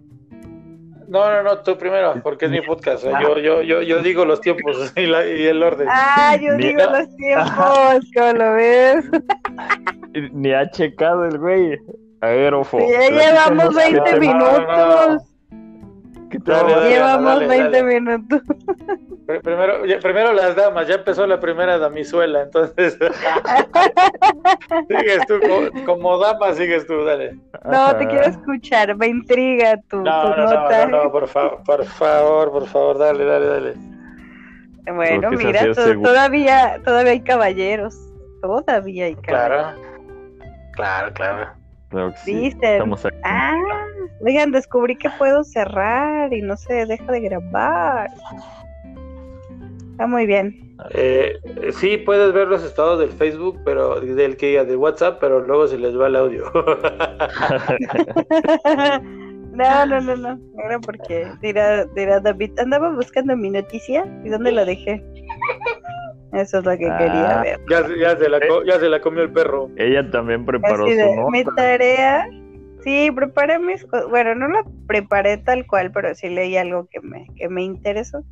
No, 1.14 1.32
no, 1.32 1.44
no, 1.44 1.60
tú 1.60 1.78
primero, 1.78 2.16
porque 2.24 2.46
es 2.46 2.52
mi 2.52 2.62
podcast. 2.62 3.04
Yo, 3.22 3.38
yo, 3.38 3.62
yo, 3.62 3.84
yo 3.84 4.00
digo 4.02 4.26
los 4.26 4.42
tiempos 4.42 4.92
y, 4.98 5.06
la- 5.06 5.28
y 5.28 5.46
el 5.46 5.62
orden. 5.62 5.88
Ah, 5.88 6.36
yo 6.42 6.54
Ni- 6.56 6.70
digo 6.70 6.82
los 6.92 7.16
tiempos, 7.18 8.06
¿cómo 8.18 8.34
lo 8.34 8.54
ves? 8.54 9.06
Ni 10.32 10.52
ha 10.54 10.70
checado 10.72 11.26
el 11.26 11.38
güey. 11.38 11.78
A 12.22 12.28
ver, 12.30 12.56
Ofo. 12.56 12.80
Ya 12.80 13.10
llevamos 13.10 13.76
platícanos 13.76 14.10
qué 14.10 14.20
20 14.20 15.20
te- 15.20 15.33
minutos. 16.46 16.62
Dale, 16.62 16.74
dale. 16.76 16.90
Llevamos 16.90 17.26
dale, 17.40 17.48
20 17.48 17.70
dale. 17.72 17.84
minutos. 18.00 18.42
Pr- 19.26 19.42
Primero, 19.42 19.86
ya- 19.86 20.00
primero 20.00 20.34
las 20.34 20.56
damas, 20.56 20.86
ya 20.88 20.96
empezó 20.96 21.26
la 21.26 21.40
primera 21.40 21.78
damizuela, 21.78 22.42
entonces. 22.42 22.98
sigues 24.88 25.20
tú, 25.28 25.40
como, 25.40 25.86
como 25.86 26.18
dama, 26.18 26.54
sigues 26.54 26.86
tú, 26.86 27.04
dale. 27.06 27.38
No, 27.66 27.96
te 27.96 28.06
quiero 28.08 28.26
escuchar, 28.26 28.96
me 28.98 29.08
intriga 29.08 29.78
tu, 29.90 29.98
No, 30.02 30.24
tu 30.24 30.30
no, 30.30 30.36
no, 30.38 30.44
nota. 30.64 30.86
no, 30.88 31.04
no, 31.06 31.12
por 31.12 31.28
favor, 31.28 31.64
por 31.64 31.86
favor, 31.86 32.52
por 32.52 32.68
favor, 32.68 32.98
dale, 32.98 33.24
dale, 33.26 33.46
dale. 33.48 33.74
Bueno, 34.94 35.30
Porque 35.30 35.46
mira, 35.46 35.74
to- 35.74 36.02
todavía, 36.02 36.82
todavía 36.84 37.12
hay 37.14 37.22
caballeros. 37.22 37.96
Todavía 38.42 39.06
hay 39.06 39.16
caballeros. 39.16 39.74
Claro, 39.74 39.82
claro, 40.74 41.14
claro. 41.14 41.63
Claro 41.94 42.12
que 42.12 42.18
sí. 42.18 42.34
Dicen. 42.34 42.64
Estamos 42.64 43.06
aquí. 43.06 43.16
Ah, 43.24 43.56
oigan, 44.22 44.52
descubrí 44.52 44.96
que 44.96 45.12
puedo 45.12 45.44
cerrar 45.44 46.34
y 46.34 46.42
no 46.42 46.58
se 46.58 46.88
deja 46.88 47.12
de 47.12 47.20
grabar. 47.22 48.10
Está 49.92 50.08
muy 50.08 50.26
bien. 50.26 50.76
Eh, 50.96 51.34
sí, 51.74 51.98
puedes 51.98 52.34
ver 52.34 52.48
los 52.48 52.64
estados 52.64 52.98
del 53.00 53.12
Facebook, 53.12 53.62
pero 53.64 54.02
del 54.02 54.36
que 54.38 54.48
diga 54.48 54.66
de 54.66 54.76
WhatsApp, 54.76 55.20
pero 55.22 55.40
luego 55.42 55.68
se 55.68 55.78
les 55.78 55.96
va 55.96 56.08
el 56.08 56.16
audio. 56.16 56.52
no, 59.54 59.86
no, 59.86 60.02
no, 60.02 60.16
no. 60.16 60.40
Era 60.66 60.80
porque 60.80 61.28
dirá, 61.44 61.86
dirá 61.96 62.20
David, 62.20 62.58
andaba 62.58 62.90
buscando 62.90 63.38
mi 63.38 63.52
noticia 63.52 64.04
y 64.26 64.30
dónde 64.30 64.52
la 64.52 64.66
dejé. 64.66 65.04
Eso 66.34 66.60
es 66.60 66.66
lo 66.66 66.72
que 66.72 66.78
quería 66.80 67.40
Ah. 67.40 67.44
ver. 67.44 67.60
ya, 67.70 67.86
se- 67.88 68.00
ya, 68.00 68.18
se 68.18 68.28
la, 68.30 68.40
ya 68.66 68.80
se 68.80 68.90
la 68.90 69.00
comió 69.02 69.22
el 69.24 69.32
perro. 69.32 69.70
Ella 69.78 70.10
también 70.10 70.46
preparó 70.46 70.86
Así 70.86 70.94
su 70.94 70.98
de, 71.00 71.16
nota. 71.16 71.30
mi 71.32 71.44
tarea. 71.56 72.28
Sí, 72.84 73.12
preparé 73.16 73.60
mis 73.60 73.86
cosas. 73.86 74.10
Bueno, 74.10 74.36
no 74.36 74.48
la 74.50 74.64
preparé 74.88 75.38
tal 75.38 75.66
cual, 75.68 75.92
pero 75.92 76.14
sí 76.16 76.30
leí 76.30 76.58
algo 76.58 76.88
que 76.92 77.00
me, 77.02 77.28
que 77.38 77.48
me 77.50 77.64
interesó. 77.64 78.24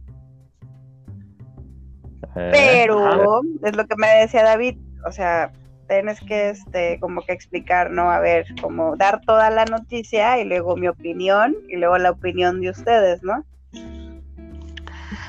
Eh, 2.35 2.49
Pero 2.51 3.41
es 3.63 3.75
lo 3.75 3.85
que 3.87 3.95
me 3.97 4.07
decía 4.21 4.43
David, 4.43 4.77
o 5.05 5.11
sea, 5.11 5.51
tienes 5.89 6.19
que 6.21 6.49
este 6.49 6.97
como 6.99 7.21
que 7.23 7.33
explicar, 7.33 7.91
¿no? 7.91 8.09
A 8.11 8.19
ver, 8.19 8.45
como 8.61 8.95
dar 8.95 9.21
toda 9.21 9.49
la 9.49 9.65
noticia 9.65 10.39
y 10.39 10.45
luego 10.45 10.77
mi 10.77 10.87
opinión 10.87 11.55
y 11.67 11.75
luego 11.77 11.97
la 11.97 12.11
opinión 12.11 12.61
de 12.61 12.69
ustedes, 12.69 13.21
¿no? 13.23 13.43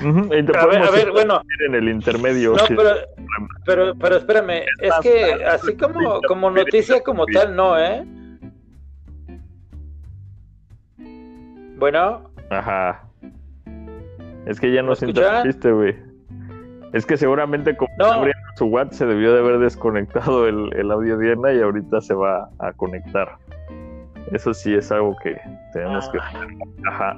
A 0.01 0.11
ver, 0.11 0.45
podemos 0.45 0.87
a 0.87 0.91
ver, 0.91 1.11
bueno, 1.11 1.41
en 1.67 1.75
el 1.75 1.89
intermedio. 1.89 2.55
no, 2.55 2.63
pero, 2.75 2.89
pero, 3.65 3.95
pero 3.95 4.15
espérame, 4.17 4.63
es 4.79 4.93
que 5.01 5.43
así 5.45 5.75
como, 5.77 6.21
como 6.27 6.49
noticia 6.49 7.01
como 7.03 7.25
tal, 7.27 7.55
no, 7.55 7.77
¿eh? 7.79 8.05
Bueno, 11.77 12.29
Ajá. 12.49 13.03
Es 14.45 14.59
que 14.59 14.71
ya 14.71 14.81
¿Me 14.81 14.89
nos 14.89 15.01
interrumpiste, 15.03 15.71
güey. 15.71 15.95
Es 16.93 17.05
que 17.05 17.17
seguramente 17.17 17.75
como 17.75 17.91
No. 17.97 18.05
abriendo 18.05 18.39
su 18.55 18.65
WhatsApp 18.65 18.93
se 18.93 19.05
debió 19.07 19.33
de 19.33 19.39
haber 19.39 19.59
desconectado 19.59 20.47
el, 20.47 20.69
el 20.75 20.91
audio 20.91 21.17
de 21.17 21.25
Diana 21.25 21.53
y 21.53 21.61
ahorita 21.61 22.01
se 22.01 22.13
va 22.13 22.49
a 22.59 22.71
conectar. 22.73 23.37
Eso 24.31 24.53
sí 24.53 24.73
es 24.73 24.91
algo 24.91 25.15
que 25.23 25.35
tenemos 25.73 26.07
que... 26.09 26.19
Ajá. 26.87 27.17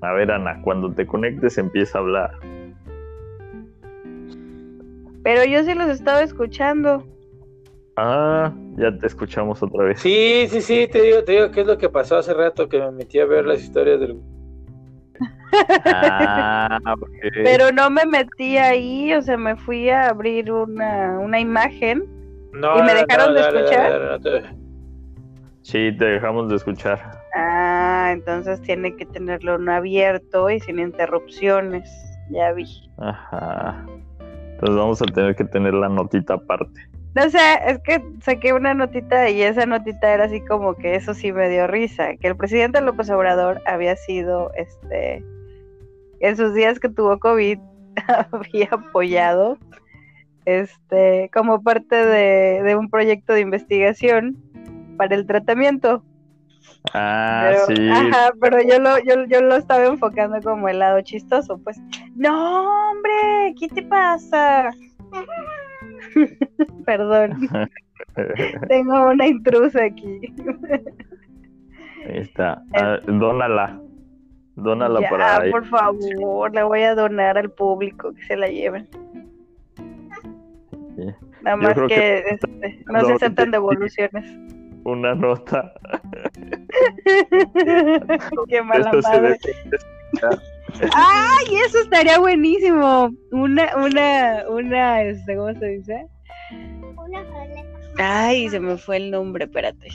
A 0.00 0.12
ver, 0.12 0.30
Ana, 0.30 0.60
cuando 0.62 0.92
te 0.92 1.06
conectes 1.06 1.58
empieza 1.58 1.98
a 1.98 2.00
hablar. 2.02 2.30
Pero 5.22 5.44
yo 5.44 5.62
sí 5.64 5.74
los 5.74 5.88
estaba 5.90 6.22
escuchando. 6.22 7.04
Ah, 7.96 8.52
ya 8.76 8.96
te 8.96 9.08
escuchamos 9.08 9.60
otra 9.62 9.84
vez. 9.84 10.00
sí, 10.00 10.46
sí, 10.48 10.62
sí, 10.62 10.86
te 10.90 11.02
digo, 11.02 11.24
te 11.24 11.32
digo 11.32 11.50
qué 11.50 11.62
es 11.62 11.66
lo 11.66 11.76
que 11.78 11.88
pasó 11.88 12.16
hace 12.16 12.32
rato 12.32 12.68
que 12.68 12.78
me 12.78 12.92
metí 12.92 13.18
a 13.18 13.26
ver 13.26 13.44
las 13.44 13.60
historias 13.60 13.98
del... 14.00 14.20
Ah. 15.84 16.78
Pero 17.34 17.72
no 17.72 17.90
me 17.90 18.06
metí 18.06 18.56
ahí, 18.56 19.12
o 19.14 19.22
sea, 19.22 19.36
me 19.36 19.56
fui 19.56 19.90
a 19.90 20.08
abrir 20.10 20.52
una, 20.52 21.18
una 21.18 21.40
imagen. 21.40 22.04
No, 22.52 22.78
¿Y 22.78 22.82
me 22.82 22.94
no, 22.94 23.00
dejaron 23.00 23.28
no, 23.28 23.34
de 23.34 23.40
dale, 23.40 23.58
escuchar? 23.60 23.90
dale, 23.90 24.04
dale, 24.04 24.10
no 24.10 24.20
te- 24.20 24.56
Sí, 25.62 25.92
te 25.98 26.04
dejamos 26.04 26.48
de 26.48 26.56
escuchar. 26.56 27.17
Ah, 27.34 28.10
entonces 28.12 28.60
tiene 28.62 28.96
que 28.96 29.06
tenerlo 29.06 29.58
no 29.58 29.72
abierto 29.72 30.50
y 30.50 30.60
sin 30.60 30.78
interrupciones. 30.78 31.90
Ya 32.30 32.52
vi. 32.52 32.66
Ajá. 32.98 33.86
Entonces 34.52 34.76
vamos 34.76 35.02
a 35.02 35.04
tener 35.06 35.36
que 35.36 35.44
tener 35.44 35.74
la 35.74 35.88
notita 35.88 36.34
aparte. 36.34 36.80
No 37.14 37.28
sé, 37.30 37.38
es 37.66 37.78
que 37.80 38.02
saqué 38.22 38.52
una 38.52 38.74
notita 38.74 39.30
y 39.30 39.42
esa 39.42 39.66
notita 39.66 40.12
era 40.12 40.24
así 40.24 40.40
como 40.40 40.74
que 40.74 40.94
eso 40.94 41.14
sí 41.14 41.32
me 41.32 41.48
dio 41.48 41.66
risa, 41.66 42.16
que 42.16 42.28
el 42.28 42.36
presidente 42.36 42.80
López 42.80 43.10
Obrador 43.10 43.62
había 43.66 43.96
sido, 43.96 44.52
este, 44.54 45.24
en 46.20 46.36
sus 46.36 46.54
días 46.54 46.78
que 46.78 46.88
tuvo 46.88 47.18
COVID, 47.18 47.58
había 48.32 48.68
apoyado, 48.70 49.58
este, 50.44 51.30
como 51.32 51.62
parte 51.62 51.96
de, 51.96 52.62
de 52.62 52.76
un 52.76 52.90
proyecto 52.90 53.32
de 53.32 53.40
investigación 53.40 54.36
para 54.96 55.14
el 55.14 55.26
tratamiento. 55.26 56.02
Ah, 56.94 57.50
Pero, 57.50 57.66
sí. 57.76 57.88
ajá, 57.90 58.30
pero 58.40 58.58
yo 58.62 58.78
lo, 58.78 58.98
yo, 59.00 59.24
yo 59.28 59.40
lo 59.42 59.56
estaba 59.56 59.84
enfocando 59.84 60.40
como 60.42 60.68
el 60.68 60.78
lado 60.78 61.00
chistoso, 61.02 61.58
pues, 61.58 61.78
no, 62.14 62.90
hombre, 62.90 63.54
¿qué 63.58 63.68
te 63.68 63.82
pasa? 63.82 64.70
Perdón. 66.86 67.48
Tengo 68.68 69.08
una 69.10 69.26
intrusa 69.26 69.84
aquí. 69.84 70.20
Ahí 72.06 72.18
está. 72.18 72.62
Ah, 72.74 72.98
dónala. 73.06 73.80
Dónala 74.56 75.00
Ya, 75.00 75.10
para 75.10 75.40
ahí. 75.40 75.50
por 75.52 75.66
favor, 75.66 76.52
la 76.54 76.64
voy 76.64 76.82
a 76.82 76.94
donar 76.94 77.38
al 77.38 77.50
público 77.50 78.12
que 78.14 78.22
se 78.24 78.36
la 78.36 78.48
lleven. 78.48 78.88
Sí. 80.96 81.04
Nada 81.42 81.56
más 81.56 81.74
que, 81.74 81.86
que- 81.86 82.18
este, 82.30 82.82
no 82.86 83.04
se 83.04 83.12
aceptan 83.12 83.50
devoluciones. 83.52 84.26
Una 84.88 85.14
nota. 85.14 85.72
Qué 88.48 88.62
mala 88.62 88.90
Esto 88.90 89.00
madre. 89.02 89.36
¡Ay, 90.94 91.46
eso 91.66 91.80
estaría 91.80 92.18
buenísimo! 92.18 93.10
Una, 93.32 93.76
una, 93.76 94.44
una, 94.48 95.02
este, 95.02 95.36
¿cómo 95.36 95.52
se 95.58 95.66
dice? 95.66 96.06
Una. 96.96 97.22
Ay, 97.98 98.48
se 98.48 98.60
me 98.60 98.78
fue 98.78 98.96
el 98.96 99.10
nombre, 99.10 99.44
espérate. 99.44 99.88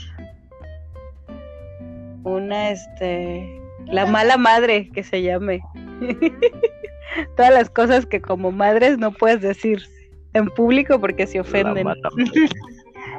Una, 2.22 2.70
este, 2.70 3.60
la 3.86 4.06
mala 4.06 4.36
madre 4.36 4.90
que 4.90 5.02
se 5.02 5.22
llame. 5.22 5.60
Todas 7.36 7.52
las 7.52 7.68
cosas 7.70 8.06
que 8.06 8.20
como 8.20 8.52
madres 8.52 8.98
no 8.98 9.10
puedes 9.12 9.40
decir 9.40 9.82
en 10.34 10.46
público 10.46 11.00
porque 11.00 11.26
se 11.26 11.38
La 11.38 11.42
ofenden. 11.42 11.84
mala- 11.84 12.00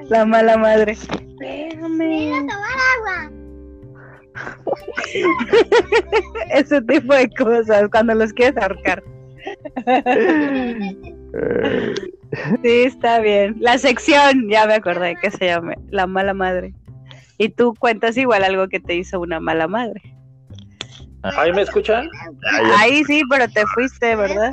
La 0.09 0.25
mala 0.25 0.57
madre. 0.57 0.93
Espérame. 0.93 2.47
tomar 2.47 2.77
agua. 2.97 3.31
Ese 6.51 6.81
tipo 6.81 7.13
de 7.13 7.29
cosas 7.31 7.87
cuando 7.91 8.13
los 8.15 8.33
quieres 8.33 8.57
ahorcar. 8.61 9.03
Sí, 12.63 12.83
está 12.83 13.19
bien. 13.19 13.55
La 13.59 13.77
sección, 13.77 14.49
ya 14.49 14.65
me 14.65 14.73
acordé 14.75 15.15
que 15.21 15.31
se 15.31 15.45
llame 15.45 15.75
La 15.89 16.07
mala 16.07 16.33
madre. 16.33 16.73
Y 17.37 17.49
tú 17.49 17.73
cuentas 17.77 18.17
igual 18.17 18.43
algo 18.43 18.67
que 18.67 18.79
te 18.79 18.95
hizo 18.95 19.19
una 19.19 19.39
mala 19.39 19.67
madre. 19.67 20.01
¿Ahí 21.23 21.51
me 21.53 21.61
escuchan? 21.63 22.09
ah, 22.51 22.61
Ahí 22.79 23.03
sí, 23.05 23.21
pero 23.29 23.47
te 23.47 23.63
fuiste, 23.73 24.15
¿verdad? 24.15 24.51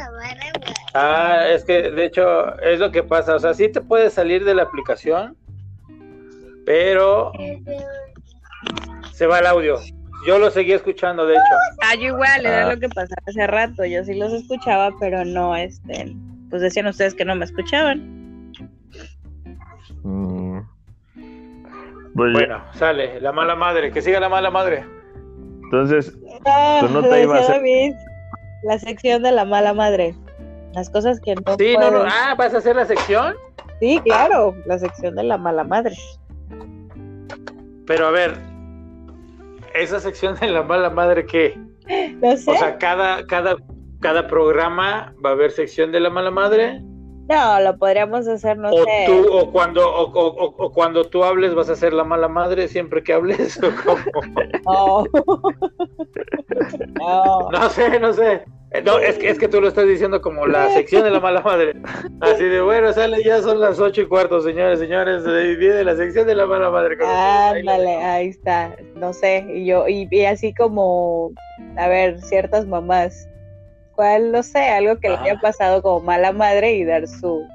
Ah, 0.95 1.45
es 1.49 1.65
que 1.65 1.91
de 1.91 2.05
hecho 2.07 2.59
es 2.61 2.79
lo 2.79 2.91
que 2.91 3.03
pasa. 3.03 3.37
O 3.37 3.39
sea, 3.39 3.55
sí 3.55 3.69
te 3.71 3.81
puedes 3.81 4.13
salir 4.13 4.45
de 4.45 4.55
la 4.55 4.63
aplicación, 4.65 5.37
pero 6.67 7.33
se 9.13 9.27
va 9.27 9.39
el 9.41 9.47
audio. 9.47 9.77
Yo 10.27 10.39
lo 10.39 10.51
seguí 10.51 10.73
escuchando, 10.73 11.27
de 11.27 11.35
hecho. 11.35 11.43
Ah, 11.83 11.95
yo 11.97 12.09
igual, 12.09 12.47
era 12.47 12.67
Ah. 12.69 12.73
lo 12.75 12.79
que 12.81 12.89
pasaba 12.89 13.17
hace 13.27 13.47
rato. 13.47 13.85
Yo 13.85 14.05
sí 14.05 14.15
los 14.15 14.33
escuchaba, 14.33 14.91
pero 15.01 15.25
no, 15.25 15.57
este, 15.57 16.15
pues 16.49 16.63
decían 16.63 16.87
ustedes 16.87 17.15
que 17.15 17.25
no 17.25 17.35
me 17.35 17.45
escuchaban. 17.45 18.53
Mm. 20.05 20.61
Pues 22.15 22.33
ya, 22.35 22.39
Bueno, 22.39 22.63
sale, 22.75 23.21
la 23.21 23.33
mala 23.33 23.57
madre, 23.57 23.91
que 23.91 24.03
siga 24.03 24.21
la 24.21 24.29
mala 24.29 24.51
madre. 24.51 24.85
entonces, 25.65 26.17
Ah, 26.45 26.79
Tu 26.81 26.89
nota 26.93 27.21
iba 27.21 27.37
a 27.39 27.43
David, 27.49 27.95
la 28.65 28.79
sección 28.79 29.23
de 29.23 29.33
la 29.33 29.45
mala 29.45 29.73
madre. 29.75 30.15
Las 30.75 30.89
cosas 30.91 31.21
que 31.21 31.35
no 31.35 31.57
Sí, 31.59 31.77
no, 31.79 31.91
no. 31.91 32.03
Ah, 32.07 32.35
¿vas 32.37 32.55
a 32.55 32.59
hacer 32.59 32.75
la 32.77 32.85
sección? 32.87 33.35
Sí, 33.81 34.01
claro, 34.05 34.55
la 34.67 34.79
sección 34.79 35.15
de 35.17 35.23
la 35.25 35.37
mala 35.39 35.65
madre. 35.65 35.95
Pero 37.87 38.07
a 38.07 38.11
ver, 38.11 38.37
esa 39.75 40.01
sección 40.01 40.37
de 40.41 40.49
la 40.49 40.63
mala 40.63 40.91
madre, 40.91 41.27
¿qué? 41.27 41.59
No 42.21 42.37
sé. 42.37 42.51
O 42.51 42.55
sea, 42.55 42.79
cada, 42.79 43.27
cada, 43.27 43.57
cada 44.01 44.27
programa 44.27 45.15
va 45.25 45.31
a 45.31 45.33
haber 45.33 45.51
sección 45.51 45.91
de 45.93 46.01
la 46.01 46.11
mala 46.11 46.31
madre. 46.31 46.81
no, 47.29 47.61
lo 47.61 47.77
podríamos 47.79 48.27
hacer, 48.29 48.57
no 48.59 48.71
o 48.71 48.85
sé. 48.85 49.05
tú, 49.07 49.27
o 49.33 49.51
cuando, 49.51 49.89
o, 49.89 50.05
o- 50.13 50.45
o- 50.45 50.55
o 50.67 50.73
cuando 50.73 51.05
tú 51.05 51.25
hables 51.25 51.55
vas 51.55 51.69
a 51.71 51.77
ser 51.77 51.93
la 51.93 52.05
mala 52.05 52.29
madre 52.29 52.69
siempre 52.69 53.03
que 53.03 53.13
hables. 53.15 53.59
¿o 53.63 53.71
cómo? 53.85 54.03
No. 54.65 55.05
no. 57.01 57.49
No 57.53 57.71
sé, 57.71 57.99
no 58.01 58.13
sé. 58.13 58.45
Eh, 58.75 58.83
No, 58.83 58.99
es 58.99 59.19
que, 59.19 59.29
es 59.31 59.39
que 59.39 59.49
tú 59.49 59.61
lo 59.61 59.69
estás 59.69 59.87
diciendo 59.87 60.21
como 60.23 60.47
la 60.47 60.71
sección 60.71 61.05
de 61.05 61.11
la 61.11 61.21
mala 61.21 61.41
madre. 61.43 61.75
Así 62.21 62.45
de 62.45 62.61
bueno, 62.63 62.93
sale, 62.93 63.23
ya 63.25 63.41
son 63.43 63.61
las 63.61 63.79
ocho 63.79 64.01
y 64.03 64.07
cuarto, 64.07 64.41
señores, 64.41 64.79
señores. 64.79 65.25
eh, 65.27 65.57
Viene 65.59 65.85
la 65.85 65.97
sección 65.97 66.27
de 66.27 66.35
la 66.35 66.47
mala 66.47 66.71
madre. 66.71 66.97
Ándale, 67.05 67.83
dejo. 67.91 68.03
ahí 68.05 68.29
está. 68.29 68.75
No 68.95 69.13
sé, 69.13 69.45
y 69.49 69.67
yo, 69.67 69.87
y, 69.89 70.09
y 70.11 70.25
así 70.25 70.55
como, 70.55 71.33
a 71.77 71.89
ver, 71.89 72.21
ciertas 72.21 72.67
mamás. 72.67 73.29
¿Cuál, 73.95 74.33
no 74.33 74.43
sé, 74.43 74.59
algo 74.71 74.99
que 74.99 75.11
le 75.11 75.17
Ah. 75.17 75.23
haya 75.23 75.39
pasado 75.41 75.83
como 75.83 76.01
mala 76.01 76.33
madre 76.33 76.73
y 76.73 76.85
dar 76.85 77.07
su, 77.07 77.47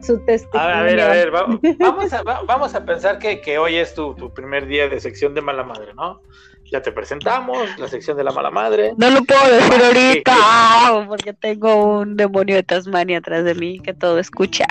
su 0.00 0.24
testimonio? 0.24 0.74
A 0.74 0.82
ver, 0.82 0.98
a 1.00 1.08
ver, 1.10 1.34
va- 1.34 1.46
vamos 1.78 2.10
a, 2.14 2.22
va- 2.22 2.40
vamos 2.46 2.74
a 2.74 2.84
pensar 2.86 3.18
que, 3.18 3.42
que 3.42 3.58
hoy 3.58 3.76
es 3.76 3.92
tu, 3.94 4.14
tu 4.14 4.32
primer 4.32 4.66
día 4.66 4.88
de 4.88 4.98
sección 4.98 5.34
de 5.34 5.42
mala 5.42 5.64
madre, 5.64 5.92
¿no? 5.94 6.22
Ya 6.70 6.82
te 6.82 6.92
presentamos, 6.92 7.78
la 7.78 7.88
sección 7.88 8.16
de 8.16 8.24
la 8.24 8.30
mala 8.32 8.50
madre. 8.50 8.92
No 8.98 9.08
lo 9.10 9.22
puedo 9.24 9.46
decir 9.54 9.82
ahorita, 9.82 10.34
porque 11.08 11.32
tengo 11.32 11.98
un 12.00 12.16
demonio 12.16 12.56
de 12.56 12.62
Tasmania 12.62 13.18
atrás 13.18 13.44
de 13.44 13.54
mí 13.54 13.80
que 13.80 13.94
todo 13.94 14.18
escucha. 14.18 14.66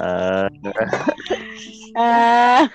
ah, 0.00 0.48
Ah. 1.96 2.70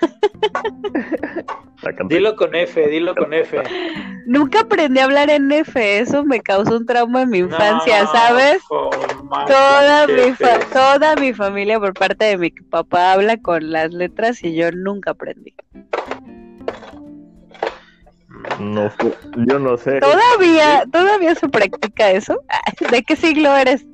Dilo 2.09 2.35
con 2.35 2.55
F, 2.55 2.87
dilo 2.89 3.13
con 3.15 3.33
F. 3.33 3.61
nunca 4.25 4.61
aprendí 4.61 4.99
a 4.99 5.05
hablar 5.05 5.29
en 5.29 5.51
F, 5.51 5.99
eso 5.99 6.23
me 6.23 6.39
causó 6.41 6.77
un 6.77 6.85
trauma 6.85 7.21
en 7.21 7.29
mi 7.29 7.37
infancia, 7.39 8.03
No, 8.03 8.11
¿sabes? 8.11 8.61
Toda 9.47 10.07
mi, 10.07 10.31
fa- 10.33 10.59
toda 10.73 11.15
mi 11.15 11.33
familia 11.33 11.79
por 11.79 11.93
parte 11.93 12.25
de 12.25 12.37
mi 12.37 12.49
papá 12.49 13.13
habla 13.13 13.37
con 13.37 13.71
las 13.71 13.93
letras 13.93 14.43
y 14.43 14.55
yo 14.55 14.71
nunca 14.71 15.11
aprendí. 15.11 15.53
No, 18.59 18.89
fu- 18.91 19.13
yo 19.47 19.59
no 19.59 19.77
sé. 19.77 19.99
¿Todavía, 19.99 20.85
¿Todavía 20.91 21.35
se 21.35 21.47
practica 21.49 22.11
eso? 22.11 22.41
¿De 22.91 23.03
qué 23.03 23.15
siglo 23.15 23.55
eres? 23.55 23.85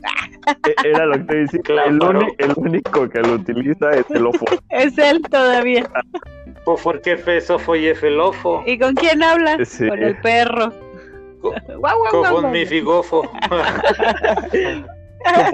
E- 0.68 0.88
Era 0.90 1.06
lo 1.06 1.14
que 1.14 1.24
te 1.24 1.36
decía. 1.38 1.60
Claro. 1.64 1.90
El, 1.90 2.02
uni- 2.02 2.36
el 2.38 2.54
único 2.56 3.10
que 3.10 3.20
lo 3.22 3.34
utiliza 3.34 3.92
es 3.92 4.06
el 4.12 4.28
ofo. 4.28 4.46
Es 4.70 4.98
él 4.98 5.22
todavía. 5.30 5.90
¿Por 6.64 7.02
qué 7.02 7.14
F, 7.14 7.42
Sofo 7.42 7.76
y 7.76 7.88
F, 7.88 8.10
Lofo? 8.12 8.64
¿Y 8.68 8.78
con 8.78 8.94
quién 8.94 9.24
habla? 9.24 9.58
Sí. 9.66 9.88
Con 9.88 10.02
el 10.04 10.16
perro. 10.22 10.72
Co- 11.42 11.56
Guau, 11.68 11.78
guau, 11.80 11.98
guau, 12.12 12.22
Con 12.34 12.42
guau. 12.42 12.52
mi 12.54 12.66
figofo. 12.68 13.24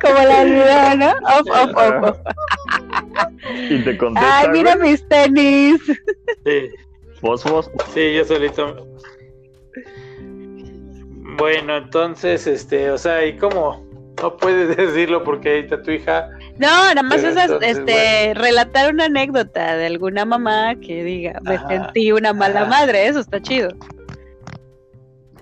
Como 0.00 0.22
la 0.22 0.44
vida, 0.44 0.94
¿no? 0.94 1.10
Of, 1.10 1.50
of, 1.50 1.70
of, 1.76 2.10
of. 2.10 2.16
Y 3.70 3.82
te 3.84 3.96
contesta, 3.96 4.40
Ay, 4.40 4.48
mira 4.50 4.76
güey, 4.76 4.90
mis 4.90 5.08
tenis. 5.08 5.80
Sí, 6.44 6.68
fosfos. 7.20 7.70
sí, 7.94 8.14
yo 8.14 8.24
solito. 8.24 8.86
Bueno, 11.38 11.76
entonces, 11.76 12.46
este, 12.46 12.90
o 12.90 12.98
sea, 12.98 13.24
¿y 13.26 13.36
cómo? 13.36 13.84
No 14.22 14.36
puedes 14.36 14.76
decirlo 14.76 15.22
porque 15.22 15.48
ahí 15.50 15.60
está 15.60 15.82
tu 15.82 15.90
hija. 15.90 16.28
No, 16.58 16.68
nada 16.68 17.02
más 17.02 17.22
es 17.22 17.36
este, 17.60 18.32
relatar 18.34 18.92
una 18.92 19.04
anécdota 19.04 19.76
de 19.76 19.86
alguna 19.86 20.24
mamá 20.24 20.74
que 20.76 21.04
diga, 21.04 21.38
me 21.42 21.56
Ajá, 21.56 21.68
sentí 21.68 22.12
una 22.12 22.32
mala 22.32 22.62
ajá. 22.62 22.70
madre, 22.70 23.06
eso 23.06 23.20
está 23.20 23.40
chido. 23.42 23.68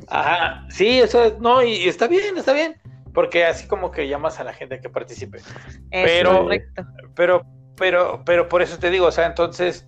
Ajá, 0.08 0.66
sí, 0.70 1.00
eso, 1.00 1.36
no, 1.40 1.62
y, 1.62 1.72
y 1.74 1.88
está 1.88 2.06
bien, 2.06 2.36
está 2.36 2.52
bien. 2.52 2.76
Porque 3.12 3.44
así 3.44 3.68
como 3.68 3.90
que 3.92 4.08
llamas 4.08 4.40
a 4.40 4.44
la 4.44 4.52
gente 4.52 4.80
que 4.80 4.88
participe. 4.88 5.38
Es 5.38 5.44
Pero- 5.90 6.42
correcto. 6.42 6.84
Pero, 7.14 7.46
pero, 7.76 8.22
pero 8.24 8.48
por 8.48 8.60
eso 8.62 8.78
te 8.78 8.90
digo, 8.90 9.06
o 9.06 9.12
sea, 9.12 9.26
entonces 9.26 9.86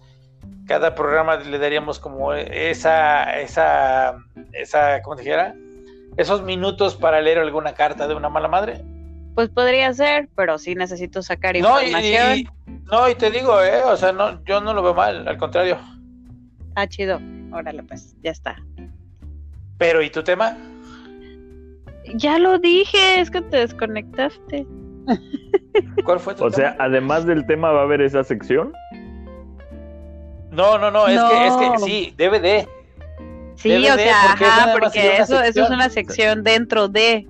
cada 0.67 0.95
programa 0.95 1.37
le 1.37 1.59
daríamos 1.59 1.99
como 1.99 2.33
esa, 2.35 3.39
esa, 3.41 4.17
esa, 4.53 5.03
¿cómo 5.03 5.17
te 5.17 5.23
dijera? 5.23 5.55
Esos 6.17 6.43
minutos 6.43 6.95
para 6.97 7.21
leer 7.21 7.39
alguna 7.39 7.75
carta 7.75 8.07
de 8.09 8.15
una 8.15 8.29
mala 8.29 8.49
madre. 8.49 8.83
Pues 9.35 9.49
podría 9.51 9.93
ser, 9.93 10.29
pero 10.35 10.57
sí 10.59 10.75
necesito 10.75 11.21
sacar 11.23 11.57
No, 11.59 11.81
y, 11.83 11.87
información. 11.87 12.39
y- 12.39 12.49
no, 12.91 13.09
y 13.09 13.15
te 13.17 13.31
digo, 13.31 13.61
eh, 13.63 13.83
o 13.85 13.97
sea, 13.97 14.13
no, 14.13 14.43
yo 14.45 14.61
no 14.61 14.73
lo 14.73 14.83
veo 14.83 14.95
mal, 14.95 15.27
al 15.29 15.37
contrario. 15.37 15.79
Ah, 16.77 16.87
chido. 16.87 17.21
Órale, 17.53 17.83
pues, 17.83 18.15
ya 18.23 18.31
está. 18.31 18.57
Pero, 19.79 20.03
¿y 20.03 20.11
tu 20.11 20.23
tema? 20.23 20.57
Ya 22.15 22.39
lo 22.39 22.59
dije, 22.59 23.21
es 23.21 23.31
que 23.31 23.41
te 23.43 23.59
desconectaste. 23.59 24.67
¿Cuál 26.05 26.21
fue 26.21 26.35
tu 26.35 26.45
O 26.47 26.51
sea, 26.51 26.77
además 26.79 27.27
del 27.27 27.47
tema 27.47 27.71
va 27.73 27.81
a 27.81 27.85
haber 27.85 28.01
esa 28.01 28.25
sección. 28.25 28.73
No, 30.51 30.79
no, 30.79 30.91
no, 30.91 31.07
es 31.07 31.21
que, 31.21 31.47
es 31.47 31.57
que 31.57 31.79
sí, 31.85 32.15
debe 32.17 32.41
de. 32.41 32.69
Sí, 33.57 33.73
o 33.89 33.95
sea, 33.95 34.29
porque 34.31 34.45
es 34.45 34.51
ajá, 34.51 34.73
porque 34.79 34.99
una 35.01 35.09
eso, 35.17 35.23
eso 35.23 35.41
es 35.41 35.45
sección. 35.55 35.73
una 35.73 35.91
sección 35.91 36.45
dentro 36.45 36.89
de. 36.89 37.27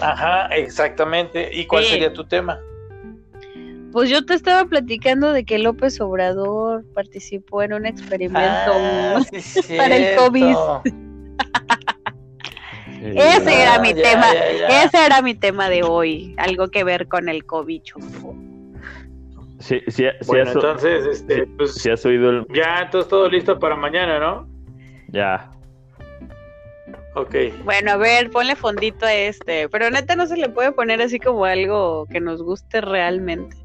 Ajá, 0.00 0.46
exactamente. 0.54 1.50
¿Y 1.52 1.66
cuál 1.66 1.84
Sí. 1.84 1.90
sería 1.90 2.12
tu 2.12 2.24
tema? 2.24 2.58
Pues 3.92 4.08
yo 4.08 4.24
te 4.24 4.32
estaba 4.34 4.64
platicando 4.64 5.32
de 5.32 5.44
que 5.44 5.58
López 5.58 6.00
Obrador 6.00 6.82
participó 6.94 7.62
en 7.62 7.74
un 7.74 7.84
experimento. 7.84 8.40
Ah, 8.74 9.20
sí, 9.38 9.60
para 9.76 9.96
el. 9.96 10.16
COVID. 10.16 10.56
Ese 13.02 13.62
era 13.62 13.80
mi 13.80 13.88
ya, 13.94 14.02
tema. 14.02 14.32
ya, 14.32 14.52
ya. 14.52 14.84
Ese 14.84 15.04
era 15.04 15.22
mi 15.22 15.34
tema 15.34 15.68
de 15.68 15.82
hoy, 15.82 16.34
algo 16.38 16.68
que 16.68 16.84
ver 16.84 17.08
con 17.08 17.28
el 17.28 17.44
COVID. 17.44 17.82
Sí, 19.58 19.80
sí, 19.86 19.90
sí 19.90 20.04
Bueno, 20.26 20.50
has, 20.50 20.56
entonces, 20.56 21.06
este, 21.06 21.34
sí, 21.34 21.52
pues, 21.56 21.74
sí 21.74 21.90
has 21.90 22.04
oído 22.06 22.30
el. 22.30 22.46
ya, 22.54 22.80
entonces 22.82 23.08
todo 23.08 23.28
listo 23.28 23.58
para 23.58 23.76
mañana, 23.76 24.18
¿no? 24.18 24.48
Ya. 25.08 25.50
Ok. 27.14 27.34
Bueno, 27.64 27.92
a 27.92 27.96
ver, 27.96 28.30
ponle 28.30 28.56
fondito 28.56 29.04
a 29.04 29.12
este, 29.12 29.68
pero 29.68 29.90
neta 29.90 30.16
no 30.16 30.26
se 30.26 30.36
le 30.36 30.48
puede 30.48 30.72
poner 30.72 31.02
así 31.02 31.18
como 31.18 31.44
algo 31.44 32.06
que 32.10 32.20
nos 32.20 32.42
guste 32.42 32.80
realmente. 32.80 33.56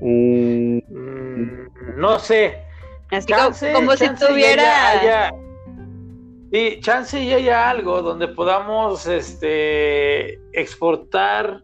Uh, 0.00 0.80
Mm, 0.90 1.68
no 1.96 2.18
sé. 2.18 2.58
Así 3.10 3.32
como, 3.32 3.44
Chance, 3.44 3.72
como 3.72 3.92
si 3.92 4.06
chance 4.06 4.26
tuviera... 4.26 5.32
Sí, 6.52 6.78
chance 6.80 7.22
y 7.22 7.32
haya 7.32 7.70
algo 7.70 8.02
donde 8.02 8.26
podamos 8.28 9.06
este 9.06 10.34
exportar, 10.52 11.62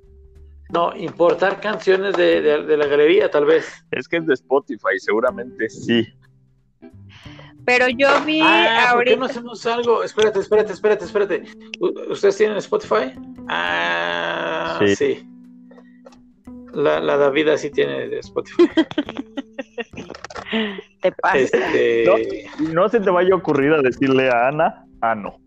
no, 0.71 0.95
importar 0.97 1.61
canciones 1.61 2.17
de, 2.17 2.41
de- 2.41 2.63
de 2.63 2.77
la 2.77 2.87
galería, 2.87 3.31
tal 3.31 3.47
vez. 3.47 3.67
es 3.91 4.07
que 4.09 4.19
es 4.19 4.27
de 4.27 4.35
Spotify, 4.35 4.99
seguramente 4.99 5.69
sí. 5.69 6.07
Pero 7.65 7.89
yo 7.89 8.09
vi 8.25 8.41
Ah, 8.41 8.91
¿por 8.93 9.05
qué 9.05 9.11
ahorita... 9.15 9.17
no 9.17 9.25
hacemos 9.27 9.67
algo? 9.67 10.05
Espérate, 10.05 10.39
espérate, 10.39 10.73
espérate, 10.73 11.05
espérate. 11.05 11.43
¿Ustedes 12.09 12.37
tienen 12.37 12.57
Spotify? 12.59 13.13
Ah, 13.49 14.79
Sí. 14.81 14.95
sí. 14.95 15.29
La, 16.77 17.01
la 17.01 17.17
Davida 17.17 17.57
sí 17.57 17.71
tiene 17.71 18.07
de 18.07 18.19
Spotify. 18.19 18.69
Te 21.01 21.11
pasa. 21.13 21.39
Este, 21.39 22.05
No. 22.05 22.17
No 22.73 22.87
se 22.91 23.01
te 23.01 23.09
vaya 23.11 23.33
a 23.33 23.37
ocurrir 23.39 23.73
a 23.73 23.81
decirle 23.81 24.29
a 24.29 24.49
Ana, 24.49 24.85
ah, 25.01 25.15
no. 25.15 25.41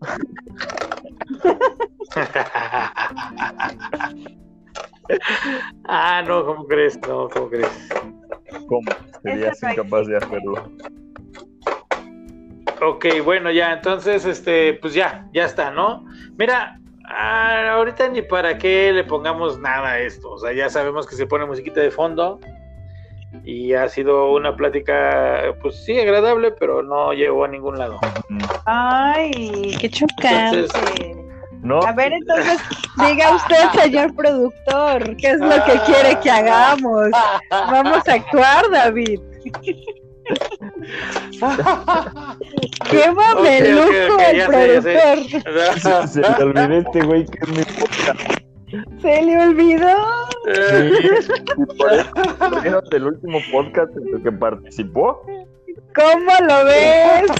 ah, 5.84 6.24
no, 6.26 6.44
¿cómo 6.44 6.66
crees? 6.66 6.98
No, 7.06 7.28
¿cómo 7.28 7.48
crees? 7.48 7.88
¿Cómo? 8.66 8.90
Serías 9.22 9.62
incapaz 9.62 10.08
de 10.08 10.16
hacerlo. 10.16 10.68
Ok, 12.82 13.06
bueno, 13.24 13.52
ya, 13.52 13.72
entonces, 13.74 14.24
este, 14.24 14.74
pues 14.74 14.94
ya, 14.94 15.28
ya 15.32 15.44
está, 15.44 15.70
¿no? 15.70 16.04
Mira, 16.36 16.80
ah, 17.10 17.72
ahorita 17.72 18.08
ni 18.08 18.22
para 18.22 18.56
qué 18.58 18.92
le 18.92 19.04
pongamos 19.04 19.58
nada 19.58 19.92
a 19.92 19.98
esto, 20.00 20.30
o 20.30 20.38
sea, 20.38 20.52
ya 20.52 20.70
sabemos 20.70 21.06
que 21.06 21.16
se 21.16 21.26
pone 21.26 21.46
musiquita 21.46 21.80
de 21.80 21.90
fondo 21.90 22.40
y 23.44 23.74
ha 23.74 23.88
sido 23.88 24.32
una 24.32 24.56
plática, 24.56 25.54
pues 25.62 25.84
sí, 25.84 25.98
agradable, 25.98 26.52
pero 26.52 26.82
no 26.82 27.12
llegó 27.12 27.44
a 27.44 27.48
ningún 27.48 27.78
lado. 27.78 27.98
Ay, 28.66 29.76
qué 29.80 29.88
chocante. 29.88 30.66
No, 31.62 31.80
A 31.80 31.92
ver, 31.92 32.12
entonces, 32.12 32.58
diga 32.96 33.36
usted, 33.36 33.68
señor 33.82 34.14
productor, 34.14 35.16
¿qué 35.16 35.32
es 35.32 35.40
lo 35.40 35.62
que 35.64 35.78
quiere 35.84 36.18
que 36.20 36.30
hagamos? 36.30 37.10
Vamos 37.50 38.08
a 38.08 38.14
actuar, 38.14 38.70
David. 38.70 39.20
¡Qué 42.90 43.10
mameluco 43.12 43.84
ok, 43.84 44.14
ok, 44.14 44.20
el 44.30 44.36
ya 44.36 44.46
sé, 44.82 44.88
ya 45.28 45.44
productor! 45.46 46.08
se 46.08 46.20
me 46.20 46.26
olvidó 46.44 46.74
este 46.78 47.00
güey 47.02 47.24
que 47.26 47.38
es 47.42 47.48
mi 47.48 47.64
podcast. 47.64 48.20
Se 49.02 49.22
le 49.22 49.40
olvidó. 49.42 49.96
Sí, 50.46 50.92
por 51.76 51.92
eso 51.92 52.80
del 52.90 53.06
último 53.06 53.38
podcast 53.52 53.90
en 53.96 54.16
el 54.16 54.22
que 54.22 54.32
participó. 54.32 55.22
¿Cómo 55.94 56.32
lo 56.46 56.64
ves? 56.66 57.30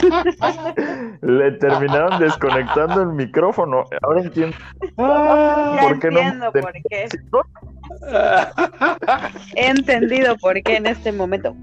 Le 1.22 1.52
terminaron 1.52 2.18
desconectando 2.18 3.02
el 3.02 3.08
micrófono. 3.10 3.84
Ahora 4.02 4.22
entiendo 4.22 4.56
Ya 4.98 5.78
por 5.80 6.00
qué 6.00 6.10
no. 6.10 6.18
entiendo 6.20 6.52
por 6.52 6.72
qué. 6.72 7.08
He 9.54 9.66
entendido 9.70 10.36
por 10.38 10.60
qué 10.62 10.76
en 10.76 10.86
este 10.86 11.12
momento. 11.12 11.54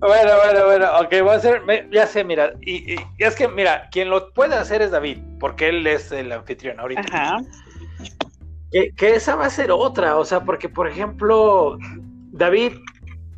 Bueno, 0.00 0.30
bueno, 0.44 0.64
bueno, 0.66 0.86
ok, 1.00 1.10
voy 1.22 1.30
a 1.30 1.34
hacer, 1.36 1.62
me- 1.64 1.86
ya 1.92 2.06
sé, 2.06 2.24
mira, 2.24 2.54
y, 2.62 2.96
es 3.18 3.34
que, 3.36 3.48
mira, 3.48 3.88
quien 3.90 4.08
lo 4.08 4.32
puede 4.32 4.54
hacer 4.54 4.80
es 4.82 4.90
David, 4.90 5.18
porque 5.38 5.68
él 5.68 5.86
es 5.86 6.10
el 6.10 6.32
anfitrión 6.32 6.80
ahorita. 6.80 7.02
Ajá. 7.02 7.38
Que, 8.72 8.92
que 8.96 9.14
esa 9.16 9.36
va 9.36 9.46
a 9.46 9.50
ser 9.50 9.70
otra, 9.70 10.16
o 10.16 10.24
sea, 10.24 10.40
porque, 10.44 10.68
por 10.68 10.88
ejemplo, 10.88 11.76
David, 12.32 12.72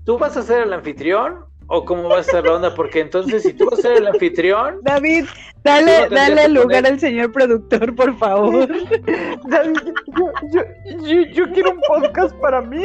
¿tú 0.05 0.19
vas 0.19 0.37
a 0.37 0.43
ser 0.43 0.63
el 0.63 0.73
anfitrión 0.73 1.47
o 1.67 1.85
cómo 1.85 2.09
va 2.09 2.19
a 2.21 2.23
ser 2.23 2.45
la 2.45 2.53
onda? 2.55 2.75
Porque 2.75 3.01
entonces, 3.01 3.43
si 3.43 3.55
tú 3.55 3.67
vas 3.71 3.79
a 3.81 3.83
ser 3.83 3.93
el 3.97 4.07
anfitrión, 4.07 4.79
David, 4.83 5.25
dale, 5.65 6.09
no 6.11 6.15
dale 6.15 6.49
lugar 6.49 6.83
poner- 6.83 6.87
al 6.93 7.01
señor 7.01 7.33
productor, 7.33 7.95
por 7.97 8.17
favor. 8.19 8.69
David, 9.49 9.79
yo, 10.17 10.33
yo, 10.53 10.63
yo, 11.03 11.23
yo 11.33 11.53
quiero 11.53 11.71
un 11.73 11.81
podcast 11.89 12.35
para 12.37 12.61
mí. 12.61 12.85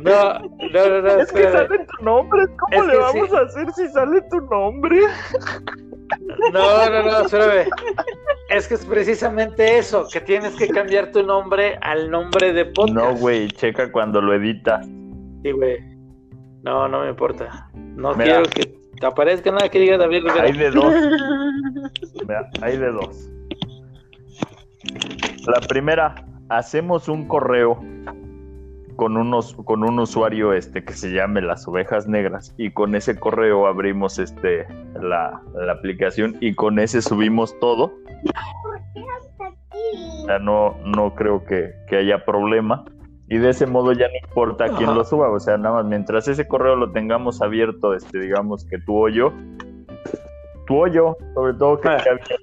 No, 0.00 0.38
no, 0.38 0.88
no, 0.88 1.02
no, 1.02 1.08
Es 1.20 1.32
que 1.32 1.42
sale 1.44 1.78
tu 1.86 2.04
nombre. 2.04 2.46
¿Cómo 2.56 2.82
Es 2.82 2.86
le 2.88 2.96
vamos 2.96 3.28
sí. 3.28 3.36
a 3.36 3.40
hacer 3.40 3.72
si 3.72 3.88
sale 3.88 4.22
tu 4.22 4.40
nombre? 4.42 5.00
no, 6.52 6.90
no, 6.90 7.02
no, 7.02 7.20
espérame. 7.20 7.68
Es 8.48 8.66
que 8.66 8.74
es 8.74 8.84
precisamente 8.84 9.78
eso, 9.78 10.06
que 10.12 10.20
tienes 10.20 10.56
que 10.56 10.68
cambiar 10.68 11.12
tu 11.12 11.22
nombre 11.22 11.78
al 11.82 12.10
nombre 12.10 12.52
de 12.52 12.64
podcast. 12.66 12.94
No, 12.94 13.14
güey, 13.16 13.48
checa 13.48 13.92
cuando 13.92 14.20
lo 14.20 14.34
edita. 14.34 14.80
Sí, 15.42 15.52
güey. 15.52 15.78
No, 16.62 16.88
no 16.88 17.02
me 17.02 17.10
importa. 17.10 17.70
No 17.74 18.14
Mira. 18.14 18.42
quiero 18.42 18.50
que 18.50 18.80
te 18.98 19.06
aparezca 19.06 19.50
nada 19.50 19.68
que 19.68 19.78
diga 19.78 19.96
David 19.96 20.24
Rivera. 20.24 20.42
Hay 20.42 20.52
de 20.52 20.70
dos. 20.70 20.94
Mira, 22.28 22.50
hay 22.60 22.76
de 22.76 22.92
dos. 22.92 23.30
La 25.46 25.60
primera, 25.66 26.14
hacemos 26.48 27.08
un 27.08 27.26
correo 27.26 27.80
con 29.00 29.16
unos 29.16 29.54
con 29.64 29.82
un 29.82 29.98
usuario 29.98 30.52
este 30.52 30.84
que 30.84 30.92
se 30.92 31.10
llame 31.10 31.40
las 31.40 31.66
ovejas 31.66 32.06
negras 32.06 32.54
y 32.58 32.70
con 32.70 32.94
ese 32.94 33.18
correo 33.18 33.66
abrimos 33.66 34.18
este 34.18 34.66
la, 35.00 35.40
la 35.54 35.72
aplicación 35.72 36.36
y 36.42 36.54
con 36.54 36.78
ese 36.78 37.00
subimos 37.00 37.58
todo. 37.60 37.94
O 39.84 40.26
sea, 40.26 40.38
no, 40.38 40.76
no 40.84 41.14
creo 41.14 41.42
que, 41.46 41.72
que 41.88 41.96
haya 41.96 42.26
problema. 42.26 42.84
Y 43.30 43.38
de 43.38 43.48
ese 43.48 43.66
modo 43.66 43.92
ya 43.92 44.06
no 44.06 44.28
importa 44.28 44.68
quién 44.76 44.94
lo 44.94 45.02
suba. 45.02 45.30
O 45.30 45.40
sea, 45.40 45.56
nada 45.56 45.76
más 45.76 45.86
mientras 45.86 46.28
ese 46.28 46.46
correo 46.46 46.76
lo 46.76 46.92
tengamos 46.92 47.40
abierto, 47.40 47.94
este, 47.94 48.20
digamos 48.20 48.66
que 48.66 48.76
tú 48.80 49.06
o 49.06 49.08
yo, 49.08 49.32
tú 50.66 50.84
o 50.84 50.86
yo, 50.88 51.16
sobre 51.32 51.54
todo 51.54 51.80
que 51.80 51.88
esté 51.96 52.10
abierto, 52.10 52.36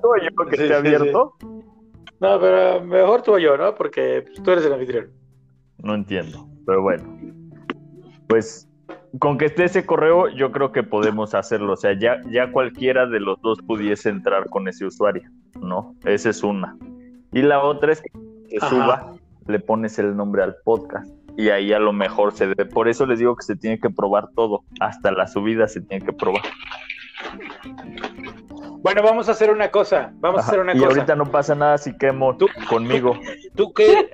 tú 0.00 0.08
o 0.08 0.16
yo 0.16 0.48
que 0.48 0.56
esté 0.56 0.74
abierto, 0.74 1.34
No, 2.20 2.40
pero 2.40 2.82
mejor 2.82 3.22
tú 3.22 3.34
o 3.34 3.38
yo, 3.38 3.56
¿no? 3.56 3.74
Porque 3.74 4.24
tú 4.42 4.50
eres 4.50 4.64
el 4.64 4.72
anfitrión. 4.72 5.10
no 5.78 5.94
entiendo. 5.94 6.48
Pero 6.64 6.82
bueno, 6.82 7.04
pues 8.28 8.68
con 9.18 9.38
que 9.38 9.46
esté 9.46 9.64
ese 9.64 9.86
correo, 9.86 10.28
yo 10.28 10.50
creo 10.52 10.72
que 10.72 10.82
podemos 10.82 11.34
hacerlo. 11.34 11.74
O 11.74 11.76
sea, 11.76 11.98
ya, 11.98 12.20
ya 12.30 12.50
cualquiera 12.50 13.06
de 13.06 13.20
los 13.20 13.40
dos 13.40 13.58
pudiese 13.66 14.08
entrar 14.08 14.48
con 14.48 14.68
ese 14.68 14.84
usuario, 14.84 15.28
¿no? 15.60 15.94
Esa 16.04 16.30
es 16.30 16.42
una. 16.42 16.76
Y 17.32 17.42
la 17.42 17.62
otra 17.62 17.92
es 17.92 18.02
que 18.02 18.10
Ajá. 18.60 18.68
suba, 18.68 19.12
le 19.46 19.60
pones 19.60 19.98
el 19.98 20.16
nombre 20.16 20.42
al 20.42 20.56
podcast. 20.64 21.08
Y 21.36 21.50
ahí 21.50 21.72
a 21.72 21.78
lo 21.78 21.92
mejor 21.92 22.32
se 22.32 22.46
debe. 22.46 22.64
Por 22.64 22.88
eso 22.88 23.04
les 23.06 23.18
digo 23.18 23.36
que 23.36 23.44
se 23.44 23.56
tiene 23.56 23.78
que 23.78 23.90
probar 23.90 24.28
todo. 24.34 24.64
Hasta 24.80 25.12
la 25.12 25.26
subida 25.26 25.68
se 25.68 25.82
tiene 25.82 26.04
que 26.04 26.12
probar. 26.12 26.42
Bueno, 28.86 29.02
vamos 29.02 29.28
a 29.28 29.32
hacer 29.32 29.50
una 29.50 29.68
cosa. 29.72 30.12
Vamos 30.20 30.42
a 30.42 30.46
hacer 30.46 30.60
una 30.60 30.72
y 30.72 30.78
cosa. 30.78 30.90
ahorita 30.90 31.16
no 31.16 31.24
pasa 31.24 31.56
nada 31.56 31.76
si 31.76 31.92
quemo 31.98 32.36
Tú- 32.36 32.46
conmigo. 32.68 33.18
Tú 33.56 33.72
que. 33.72 34.08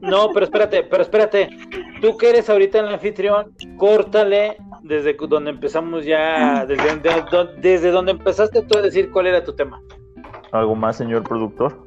No, 0.00 0.30
pero 0.34 0.46
espérate, 0.46 0.82
pero 0.82 1.02
espérate. 1.04 1.48
Tú 2.00 2.16
que 2.18 2.30
eres 2.30 2.50
ahorita 2.50 2.80
el 2.80 2.88
anfitrión, 2.88 3.52
córtale 3.76 4.56
desde 4.82 5.14
donde 5.28 5.50
empezamos 5.50 6.04
ya. 6.04 6.66
Desde, 6.66 6.96
de- 6.96 7.48
desde 7.60 7.90
donde 7.92 8.10
empezaste 8.10 8.62
tú 8.62 8.78
a 8.78 8.82
decir 8.82 9.12
cuál 9.12 9.28
era 9.28 9.44
tu 9.44 9.54
tema. 9.54 9.80
¿Algo 10.50 10.74
más, 10.74 10.96
señor 10.96 11.22
productor? 11.22 11.86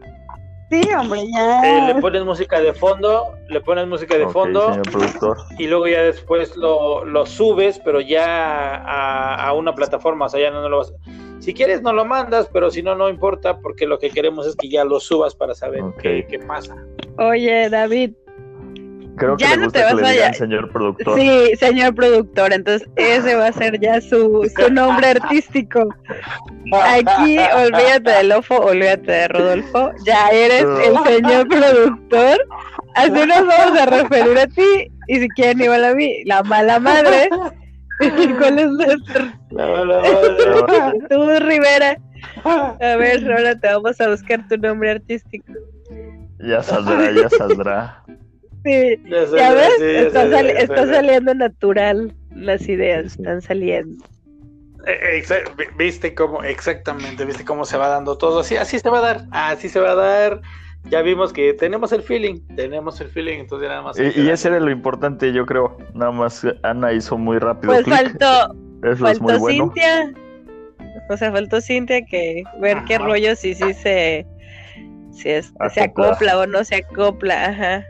Sí, 0.72 0.82
hombre, 0.98 1.20
Eh, 1.22 1.30
ya. 1.34 1.86
le 1.94 2.02
pones 2.02 2.24
música 2.24 2.62
de 2.62 2.72
fondo, 2.74 3.36
le 3.50 3.60
pones 3.62 3.86
música 3.88 4.18
de 4.18 4.28
fondo. 4.30 4.70
señor 4.70 4.90
productor. 4.90 5.38
y 5.60 5.68
luego 5.68 5.88
ya 5.88 6.02
después 6.02 6.56
lo, 6.56 7.04
lo 7.04 7.26
subes, 7.26 7.78
pero 7.80 8.00
ya 8.00 8.76
a, 8.78 9.48
a 9.48 9.54
una 9.54 9.76
plataforma, 9.76 10.26
o 10.26 10.30
sea, 10.30 10.40
ya 10.40 10.50
no, 10.50 10.62
no 10.62 10.70
lo 10.70 10.78
vas 10.78 10.94
Si 11.40 11.54
quieres 11.54 11.82
no 11.82 11.92
lo 11.92 12.06
mandas, 12.06 12.50
pero 12.54 12.72
si 12.72 12.82
no, 12.84 12.96
no 12.96 13.10
importa, 13.10 13.60
porque 13.60 13.86
lo 13.86 14.00
que 14.00 14.12
queremos 14.12 14.48
es 14.48 14.56
que 14.56 14.70
ya 14.70 14.86
lo 14.86 15.00
subas 15.02 15.36
para 15.36 15.54
saber 15.56 15.84
qué, 16.02 16.26
qué 16.30 16.40
pasa. 16.40 16.76
Oye, 17.18 17.68
David. 17.70 18.14
Creo 19.18 19.36
que 19.38 19.44
Ya 19.44 19.52
le 19.52 19.58
no 19.58 19.64
gusta 19.66 19.80
te 19.80 19.86
que 19.88 19.94
vas 19.94 20.02
le 20.02 20.08
a 20.08 20.12
digan 20.12 20.24
hallar. 20.26 20.36
señor 20.36 20.72
productor. 20.72 21.20
Sí, 21.20 21.52
señor 21.60 21.96
productor. 21.96 22.54
Entonces, 22.54 22.88
ese 22.96 23.36
va 23.36 23.48
a 23.48 23.52
ser 23.54 23.80
ya 23.80 24.00
su, 24.02 24.50
su 24.58 24.74
nombre 24.74 25.08
artístico. 25.08 25.94
Aquí, 26.74 27.38
olvídate 27.38 28.10
de 28.12 28.24
Lofo, 28.24 28.56
olvídate 28.58 29.12
de 29.12 29.28
Rodolfo. 29.28 29.92
Ya 30.06 30.30
eres 30.30 30.64
el 30.64 30.98
señor 31.06 31.48
productor. 31.48 32.38
Así 32.96 33.12
nos 33.12 33.46
vamos 33.48 33.80
a 33.80 33.86
referir 33.86 34.38
a 34.40 34.48
ti. 34.48 34.92
Y 35.08 35.20
si 35.20 35.28
quieren, 35.30 35.62
igual 35.62 35.84
a 35.84 35.94
mí, 35.94 36.24
la 36.26 36.44
mala 36.44 36.80
madre. 36.80 37.30
¿Cuál 38.40 38.60
es 38.60 38.68
nuestro? 38.68 39.26
La- 39.52 39.86
la 39.86 40.02
madre. 40.02 41.00
Tú, 41.10 41.40
Rivera. 41.46 41.98
A 42.44 42.96
ver, 42.96 43.32
ahora 43.32 43.60
te 43.60 43.68
vamos 43.68 44.00
a 44.00 44.10
buscar 44.10 44.48
tu 44.48 44.58
nombre 44.58 44.92
artístico. 44.92 45.52
Ya 46.40 46.64
saldrá, 46.64 47.12
ya 47.12 47.30
saldrá. 47.30 48.04
Sí, 48.64 48.98
Ya 49.06 49.54
ves, 49.54 49.74
sí, 49.78 49.84
ya 49.94 50.00
está, 50.02 50.86
saliendo 50.88 51.34
natural. 51.34 52.14
Las 52.36 52.68
ideas 52.70 53.06
están 53.18 53.42
saliendo. 53.42 54.04
Vi- 55.58 55.66
Viste 55.78 56.14
cómo, 56.16 56.44
exactamente, 56.44 57.26
viste 57.26 57.46
cómo 57.46 57.66
se 57.66 57.78
va 57.78 57.88
dando 57.88 58.18
todo. 58.18 58.40
Así, 58.40 58.56
así 58.58 58.80
se 58.80 58.90
va 58.90 59.00
a 59.00 59.02
dar, 59.02 59.26
así 59.32 59.70
se 59.70 59.80
va 59.80 59.92
a 59.92 59.96
dar. 59.96 60.42
Ya 60.90 61.02
vimos 61.04 61.32
que 61.32 61.54
tenemos 61.54 61.92
el 61.92 62.02
feeling, 62.02 62.40
tenemos 62.56 63.00
el 63.02 63.10
feeling, 63.10 63.40
entonces 63.40 63.70
nada 63.70 63.84
más. 63.84 64.00
Y, 64.00 64.20
y 64.20 64.30
ese 64.30 64.48
era 64.48 64.60
lo 64.60 64.72
importante, 64.72 65.32
yo 65.32 65.46
creo. 65.46 65.78
Nada 65.94 66.12
más 66.12 66.46
Ana 66.64 66.92
hizo 66.94 67.18
muy 67.18 67.38
rápido. 67.38 67.74
Pues 67.74 67.86
faltó, 67.86 68.56
Eso 68.84 69.08
es 69.08 69.22
muy 69.22 69.34
faltó 69.34 69.40
bueno. 69.40 69.64
Cintia. 69.66 70.14
O 71.10 71.18
sea, 71.18 71.32
faltó 71.32 71.62
Cintia 71.62 72.04
que 72.06 72.44
ver 72.60 72.78
qué 72.88 72.98
rollo 72.98 73.36
si 73.36 73.54
sí 73.54 73.74
se, 73.76 74.26
si 75.12 75.30
es- 75.30 75.54
se 75.74 75.82
Acopla. 75.82 76.08
acopla 76.08 76.40
o 76.40 76.48
no 76.48 76.64
se 76.64 76.76
acopla. 76.78 77.46
Ajá. 77.50 77.86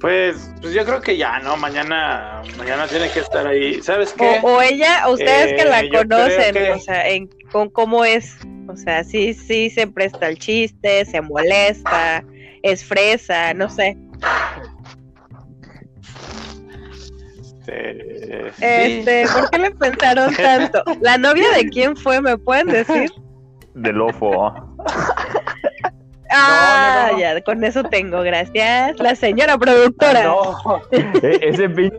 Pues, 0.00 0.50
pues 0.60 0.74
yo 0.74 0.84
creo 0.84 1.00
que 1.00 1.16
ya, 1.16 1.38
¿no? 1.38 1.56
Mañana, 1.56 2.42
mañana 2.58 2.86
tiene 2.86 3.10
que 3.10 3.20
estar 3.20 3.46
ahí. 3.46 3.80
¿Sabes 3.82 4.12
qué? 4.12 4.40
O, 4.42 4.56
o 4.56 4.62
ella, 4.62 5.08
ustedes 5.08 5.54
que 5.54 5.64
la 5.68 5.80
Eh, 5.80 5.88
conocen, 5.90 6.54
que- 6.54 6.70
o 6.72 6.78
sea, 6.78 7.08
en, 7.08 7.28
con 7.50 7.70
cómo 7.70 8.04
es. 8.04 8.36
O 8.68 8.76
sea, 8.76 9.04
sí, 9.04 9.32
sí 9.32 9.70
se 9.70 9.86
presta 9.86 10.28
el 10.28 10.38
chiste, 10.38 11.04
se 11.06 11.20
molesta, 11.22 12.22
es 12.62 12.84
fresa, 12.84 13.54
no 13.54 13.70
sé. 13.70 13.96
Este, 17.68 18.52
sí. 18.52 18.64
Este, 18.64 19.24
¿por 19.32 19.50
qué 19.50 19.58
le 19.58 19.70
pensaron 19.72 20.34
tanto? 20.34 20.82
¿La 21.00 21.18
novia 21.18 21.50
de 21.52 21.68
quién 21.68 21.96
fue? 21.96 22.20
¿Me 22.20 22.36
pueden 22.38 22.68
decir? 22.68 23.10
Del 23.74 24.00
ofo. 24.00 24.54
Ah, 26.30 27.08
no, 27.10 27.12
no. 27.12 27.18
ya, 27.18 27.40
con 27.42 27.62
eso 27.64 27.82
tengo, 27.84 28.22
gracias. 28.22 28.98
La 28.98 29.14
señora 29.14 29.58
productora. 29.58 30.24
No. 30.24 30.56
Eh, 31.22 31.38
ese 31.42 31.68
pinche 31.68 31.98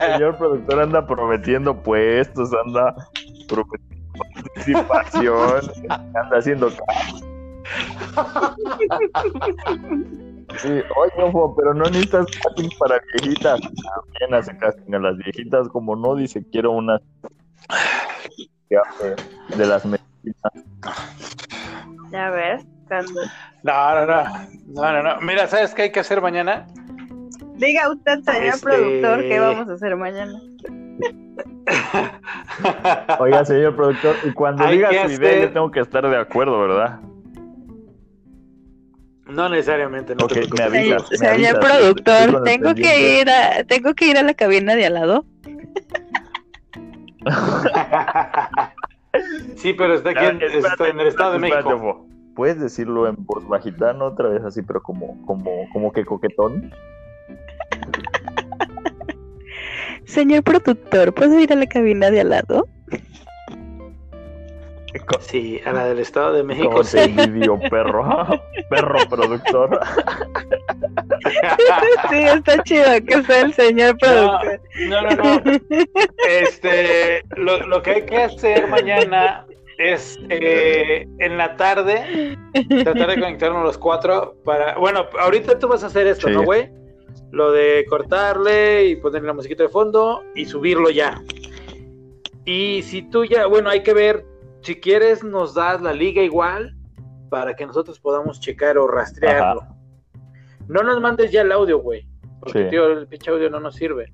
señor, 0.00 0.36
productor 0.36 0.80
anda 0.80 1.06
prometiendo 1.06 1.74
puestos, 1.76 2.50
anda 2.64 2.94
prometiendo 3.48 3.92
participación, 4.18 5.60
anda 5.88 6.38
haciendo 6.38 6.70
Sí, 10.58 10.68
oye, 10.68 11.12
ojo, 11.18 11.54
pero 11.56 11.72
no 11.72 11.84
necesitas 11.84 12.26
casting 12.42 12.68
para 12.78 13.00
viejitas. 13.12 13.60
También 13.60 14.34
hace 14.34 14.56
casting 14.58 14.94
a 14.94 14.98
las 14.98 15.16
viejitas, 15.16 15.68
como 15.68 15.96
no 15.96 16.14
dice, 16.14 16.44
quiero 16.50 16.72
una 16.72 17.00
que 18.68 18.76
hable 18.76 19.16
de 19.56 19.66
las 19.66 19.84
medicinas. 19.86 20.52
Ya 22.10 22.30
ves, 22.30 22.66
No, 23.62 23.94
no, 23.94 24.06
no. 24.06 24.24
No, 24.66 24.92
no, 24.92 25.02
no. 25.02 25.20
Mira, 25.20 25.46
¿sabes 25.46 25.74
qué 25.74 25.82
hay 25.82 25.92
que 25.92 26.00
hacer 26.00 26.20
mañana? 26.20 26.66
Diga 27.54 27.90
usted, 27.90 28.20
señor 28.22 28.54
Este- 28.54 28.60
productor, 28.66 29.20
¿qué 29.20 29.38
vamos 29.38 29.68
a 29.68 29.72
hacer 29.74 29.96
mañana? 29.96 30.40
Oiga, 33.18 33.44
señor 33.44 33.76
productor, 33.76 34.16
y 34.24 34.32
cuando 34.32 34.64
Hay 34.64 34.76
diga 34.76 34.90
su 35.06 35.12
idea, 35.12 35.42
yo 35.46 35.52
tengo 35.52 35.70
que 35.70 35.80
estar 35.80 36.08
de 36.08 36.16
acuerdo, 36.16 36.60
¿verdad? 36.60 37.00
No 39.26 39.48
necesariamente, 39.48 40.14
no 40.16 40.24
Ok, 40.24 40.32
te 40.32 40.48
me 40.56 40.64
avisas. 40.64 41.08
Señor, 41.08 41.10
me 41.10 41.16
señor 41.16 41.34
avisas, 41.36 41.54
estoy 41.54 41.70
productor, 41.70 42.44
tengo 42.44 42.74
que 42.74 43.20
ir 43.20 43.30
a, 43.30 43.64
tengo 43.64 43.94
que 43.94 44.06
ir 44.06 44.18
a 44.18 44.22
la 44.22 44.34
cabina 44.34 44.74
de 44.74 44.86
al 44.86 44.94
lado. 44.94 45.24
Sí, 49.56 49.74
pero 49.74 49.94
está 49.94 50.10
aquí 50.10 50.24
en, 50.24 50.42
espérate, 50.42 50.58
está 50.58 50.88
en 50.88 51.00
el 51.00 51.06
Estado 51.06 51.32
de 51.32 51.46
espérate, 51.46 51.68
México. 51.68 52.06
Puedes 52.34 52.60
decirlo 52.60 53.06
en 53.06 53.16
voz 53.18 53.46
bajita, 53.46 53.92
no 53.92 54.06
otra 54.06 54.28
vez 54.28 54.42
así, 54.44 54.62
pero 54.62 54.82
como, 54.82 55.24
como, 55.26 55.68
como 55.72 55.92
que 55.92 56.04
coquetón. 56.04 56.72
Señor 60.04 60.42
productor, 60.42 61.12
¿puedo 61.14 61.38
ir 61.38 61.52
a 61.52 61.56
la 61.56 61.66
cabina 61.66 62.10
de 62.10 62.20
al 62.20 62.30
lado? 62.30 62.68
Sí, 65.32 65.60
a 65.64 65.72
la 65.72 65.86
del 65.86 66.00
Estado 66.00 66.34
de 66.34 66.42
México. 66.42 66.68
Como 66.68 66.84
sí. 66.84 66.96
te 66.96 67.04
envidio, 67.04 67.58
perro. 67.70 68.26
perro 68.68 68.98
productor. 69.08 69.80
Sí, 72.10 72.18
está 72.18 72.62
chido 72.64 72.84
que 73.06 73.22
sea 73.22 73.40
el 73.42 73.54
señor 73.54 73.96
productor. 73.98 74.60
No, 74.88 75.02
no, 75.02 75.10
no. 75.10 75.42
Este, 76.28 77.24
lo, 77.36 77.66
lo 77.66 77.82
que 77.82 77.90
hay 77.90 78.02
que 78.02 78.16
hacer 78.18 78.68
mañana 78.68 79.46
es 79.82 80.18
eh, 80.28 81.06
en 81.18 81.36
la 81.38 81.56
tarde 81.56 82.38
tratar 82.84 83.08
de 83.10 83.20
conectarnos 83.20 83.64
los 83.64 83.78
cuatro 83.78 84.36
para. 84.44 84.76
Bueno, 84.78 85.06
ahorita 85.18 85.58
tú 85.58 85.68
vas 85.68 85.82
a 85.84 85.86
hacer 85.88 86.06
esto, 86.06 86.28
Sí. 86.28 86.34
¿no, 86.34 86.42
güey? 86.44 86.70
Lo 87.30 87.50
de 87.52 87.84
cortarle 87.88 88.86
y 88.86 88.96
ponerle 88.96 89.28
la 89.28 89.34
musiquita 89.34 89.62
de 89.64 89.68
fondo 89.68 90.22
y 90.34 90.44
subirlo 90.44 90.90
ya. 90.90 91.22
Y 92.44 92.82
si 92.82 93.02
tú 93.02 93.24
ya, 93.24 93.46
bueno, 93.46 93.70
hay 93.70 93.82
que 93.82 93.94
ver, 93.94 94.24
si 94.62 94.76
quieres 94.80 95.22
nos 95.24 95.54
das 95.54 95.80
la 95.80 95.92
liga 95.92 96.22
igual 96.22 96.76
para 97.30 97.54
que 97.54 97.64
nosotros 97.66 97.98
podamos 98.00 98.40
checar 98.40 98.76
o 98.78 98.86
rastrearlo. 98.86 99.62
No 100.68 100.82
nos 100.82 101.00
mandes 101.00 101.32
ya 101.32 101.42
el 101.42 101.52
audio, 101.52 101.78
güey. 101.78 102.06
Porque, 102.40 102.64
Sí. 102.64 102.70
tío, 102.70 102.86
el 102.86 103.06
pinche 103.06 103.30
audio 103.30 103.48
no 103.50 103.60
nos 103.60 103.76
sirve. 103.76 104.12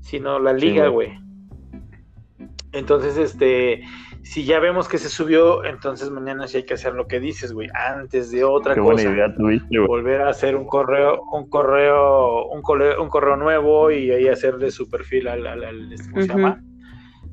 Sino 0.00 0.38
la 0.38 0.54
Sí, 0.58 0.66
liga, 0.66 0.88
güey. 0.88 1.08
güey. 1.08 2.48
Entonces, 2.72 3.16
este, 3.16 3.82
si 4.24 4.44
ya 4.44 4.58
vemos 4.58 4.88
que 4.88 4.98
se 4.98 5.08
subió, 5.10 5.62
entonces 5.64 6.10
mañana 6.10 6.48
sí 6.48 6.56
hay 6.56 6.62
que 6.64 6.74
hacer 6.74 6.94
lo 6.94 7.06
que 7.06 7.20
dices, 7.20 7.52
güey. 7.52 7.68
Antes 7.74 8.30
de 8.30 8.42
otra 8.42 8.74
Qué 8.74 8.80
cosa. 8.80 8.92
buena 8.94 9.10
idea 9.14 9.34
tuviste, 9.36 9.68
güey. 9.76 9.86
Volver 9.86 10.22
a 10.22 10.30
hacer 10.30 10.56
un 10.56 10.64
correo, 10.66 11.20
un 11.30 11.48
correo, 11.50 12.46
un 12.46 12.62
correo, 12.62 13.02
un 13.02 13.08
correo 13.10 13.36
nuevo 13.36 13.90
y 13.90 14.10
ahí 14.10 14.28
hacerle 14.28 14.70
su 14.70 14.88
perfil 14.88 15.28
al, 15.28 15.46
al, 15.46 15.62
al- 15.64 15.92
este, 15.92 16.10
¿cómo 16.10 16.22
se 16.22 16.28
llama? 16.28 16.60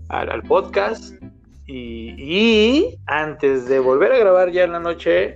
Al, 0.09 0.29
al 0.29 0.43
podcast. 0.43 1.15
Y, 1.65 2.13
y 2.17 2.97
antes 3.07 3.67
de 3.69 3.79
volver 3.79 4.11
a 4.11 4.17
grabar 4.17 4.51
ya 4.51 4.65
en 4.65 4.73
la 4.73 4.79
noche, 4.79 5.35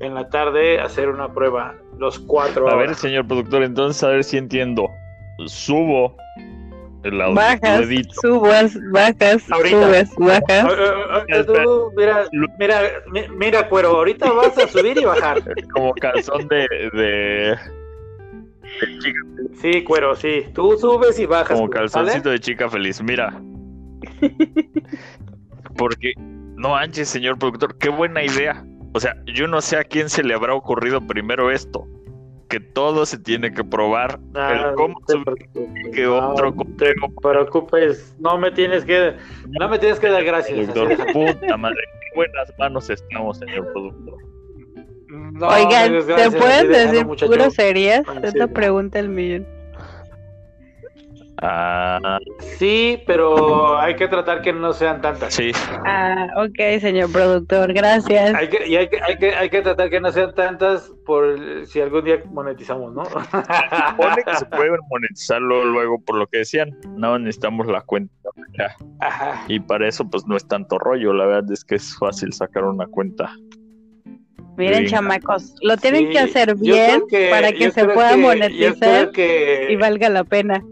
en 0.00 0.14
la 0.14 0.28
tarde, 0.28 0.80
hacer 0.80 1.08
una 1.08 1.32
prueba. 1.32 1.76
Los 1.98 2.18
cuatro. 2.18 2.66
A 2.68 2.72
ahora. 2.72 2.86
ver, 2.88 2.94
señor 2.96 3.26
productor, 3.28 3.62
entonces 3.62 4.02
a 4.02 4.08
ver 4.08 4.24
si 4.24 4.36
entiendo. 4.38 4.88
Subo 5.46 6.16
el 7.06 7.20
audio, 7.20 7.34
Bajas, 7.34 7.86
subas, 8.20 8.78
bajas, 8.92 9.50
Ahorita. 9.50 9.82
subes, 9.86 10.10
bajas. 10.16 10.66
Tú, 11.46 11.92
mira, 11.96 12.24
mira, 12.58 12.80
mi- 13.12 13.28
mira, 13.36 13.68
cuero, 13.68 13.88
ahorita 13.90 14.30
vas 14.32 14.56
a 14.58 14.68
subir 14.68 14.98
y 14.98 15.04
bajar. 15.04 15.42
Como 15.74 15.92
calzón 15.94 16.46
de, 16.48 16.66
de, 16.92 17.56
de 18.80 18.98
chica, 18.98 19.18
Sí, 19.60 19.84
cuero, 19.84 20.14
sí. 20.14 20.46
Tú 20.54 20.76
subes 20.78 21.18
y 21.18 21.26
bajas. 21.26 21.56
como 21.58 21.70
calzoncito 21.70 22.30
de 22.30 22.40
chica 22.40 22.68
feliz. 22.68 23.02
Mira. 23.02 23.40
Porque, 25.76 26.12
no 26.18 26.70
manches, 26.70 27.08
señor 27.08 27.38
productor, 27.38 27.76
qué 27.78 27.88
buena 27.88 28.22
idea. 28.22 28.64
O 28.94 29.00
sea, 29.00 29.14
yo 29.26 29.46
no 29.46 29.60
sé 29.60 29.76
a 29.76 29.84
quién 29.84 30.08
se 30.08 30.22
le 30.22 30.34
habrá 30.34 30.54
ocurrido 30.54 31.00
primero 31.06 31.50
esto. 31.50 31.86
Que 32.48 32.60
todo 32.60 33.04
se 33.06 33.18
tiene 33.18 33.52
que 33.52 33.64
probar. 33.64 34.20
Ah, 34.34 34.68
el 34.68 34.74
cómo 34.74 35.00
no 35.00 35.34
subir, 35.52 35.90
que 35.92 36.04
no 36.04 36.30
otro 36.30 36.54
te 36.78 36.94
preocupes, 37.20 38.14
no 38.20 38.38
me 38.38 38.50
tienes 38.52 38.84
que, 38.84 39.14
no 39.58 39.68
me 39.68 39.78
tienes 39.78 39.98
que 39.98 40.08
dar 40.08 40.24
gracias. 40.24 40.68
déjalo. 40.68 41.12
Puta 41.12 41.56
madre, 41.56 41.82
qué 42.00 42.16
buenas 42.16 42.52
manos 42.58 42.88
estamos, 42.88 43.38
señor 43.38 43.72
productor. 43.72 44.18
No, 45.08 45.48
Oigan, 45.48 46.06
¿te 46.06 46.30
pueden 46.30 46.68
decir 46.68 47.06
groserías? 47.28 48.04
Esta 48.22 48.46
pregunta 48.46 48.98
el 48.98 49.08
millón. 49.08 49.55
Ah, 51.42 52.18
Sí, 52.58 53.02
pero 53.06 53.78
hay 53.78 53.94
que 53.96 54.08
tratar 54.08 54.40
que 54.40 54.52
no 54.52 54.72
sean 54.72 55.00
tantas. 55.02 55.34
sí. 55.34 55.52
Ah, 55.84 56.28
ok, 56.36 56.80
señor 56.80 57.12
productor, 57.12 57.72
gracias. 57.74 58.34
Hay 58.34 58.48
que, 58.48 58.66
y 58.66 58.76
hay 58.76 58.88
que, 58.88 59.00
hay 59.02 59.18
que, 59.18 59.34
hay 59.34 59.50
que 59.50 59.60
tratar 59.62 59.90
que 59.90 60.00
no 60.00 60.10
sean 60.12 60.34
tantas 60.34 60.90
por 61.04 61.36
si 61.66 61.80
algún 61.80 62.04
día 62.04 62.22
monetizamos, 62.32 62.92
¿no? 62.94 63.04
Supone 63.04 64.22
que 64.24 64.34
se 64.36 64.46
puede 64.46 64.70
monetizarlo 64.90 65.64
luego 65.66 66.00
por 66.02 66.16
lo 66.16 66.26
que 66.26 66.38
decían. 66.38 66.76
No 66.96 67.18
necesitamos 67.18 67.66
la 67.66 67.82
cuenta. 67.82 68.14
Ajá. 69.00 69.44
Y 69.48 69.60
para 69.60 69.86
eso, 69.88 70.08
pues 70.08 70.26
no 70.26 70.36
es 70.36 70.48
tanto 70.48 70.78
rollo. 70.78 71.12
La 71.12 71.26
verdad 71.26 71.52
es 71.52 71.64
que 71.64 71.74
es 71.74 71.96
fácil 71.98 72.32
sacar 72.32 72.64
una 72.64 72.86
cuenta. 72.86 73.30
Miren, 74.56 74.86
chamacos, 74.86 75.54
lo 75.60 75.76
tienen 75.76 76.06
Sí, 76.06 76.12
que 76.12 76.18
hacer 76.18 76.54
bien 76.56 77.02
que- 77.10 77.28
para 77.30 77.52
que 77.52 77.70
se 77.70 77.84
pueda 77.84 78.12
que- 78.12 78.16
monetizar 78.16 79.10
que- 79.10 79.66
y 79.70 79.76
valga 79.76 80.08
la 80.08 80.24
pena. 80.24 80.64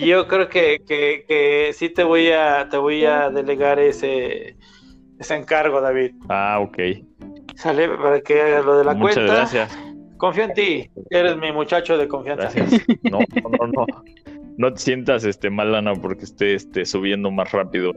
Yo 0.00 0.26
creo 0.26 0.48
que, 0.48 0.82
que, 0.86 1.24
que 1.26 1.72
sí 1.74 1.88
te 1.90 2.02
voy 2.04 2.28
a 2.30 2.68
te 2.68 2.76
voy 2.76 3.04
a 3.04 3.30
delegar 3.30 3.78
ese 3.78 4.56
ese 5.18 5.34
encargo, 5.36 5.80
David. 5.80 6.12
Ah, 6.28 6.58
ok. 6.60 6.78
Sale 7.56 7.88
para 7.88 8.20
que 8.22 8.40
hagas 8.40 8.64
lo 8.64 8.78
de 8.78 8.84
la 8.84 8.94
Muchas 8.94 9.16
cuenta. 9.16 9.34
gracias. 9.34 9.78
Confío 10.16 10.44
en 10.44 10.54
ti. 10.54 10.90
Eres 11.10 11.36
mi 11.36 11.52
muchacho 11.52 11.96
de 11.98 12.08
confianza. 12.08 12.50
Gracias. 12.54 12.82
No, 13.10 13.18
no, 13.20 13.50
no, 13.58 13.66
no. 13.66 13.86
No 14.56 14.72
te 14.74 14.80
sientas 14.80 15.24
este 15.24 15.48
mal, 15.50 15.74
Ana, 15.74 15.94
porque 15.94 16.24
esté 16.24 16.54
este, 16.54 16.84
subiendo 16.84 17.30
más 17.30 17.50
rápido. 17.52 17.92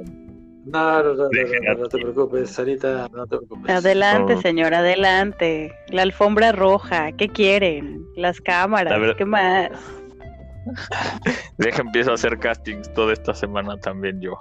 No, 0.66 1.04
no, 1.04 1.14
no, 1.14 1.24
no, 1.24 1.30
no, 1.30 1.74
no 1.80 1.88
te 1.90 1.98
preocupes, 1.98 2.52
Sarita, 2.52 3.10
no 3.14 3.28
te 3.28 3.36
preocupes. 3.38 3.70
Adelante, 3.70 4.36
No. 4.36 4.42
señor, 4.42 4.74
adelante. 4.74 5.74
La 5.90 6.04
alfombra 6.04 6.54
roja, 6.54 7.12
¿qué 7.12 7.28
quieren? 7.28 8.06
Las 8.16 8.38
La 8.40 8.44
cámaras, 8.46 9.16
¿qué 9.18 9.26
más? 9.26 9.72
Deja, 11.58 11.82
empiezo 11.82 12.12
a 12.12 12.14
hacer 12.16 12.38
castings 12.40 12.92
toda 12.94 13.14
esta 13.14 13.34
semana 13.34 13.78
también 13.78 14.20
yo. 14.22 14.38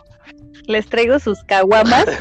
Les 0.66 0.86
traigo 0.86 1.18
sus 1.18 1.42
caguamas. 1.44 2.06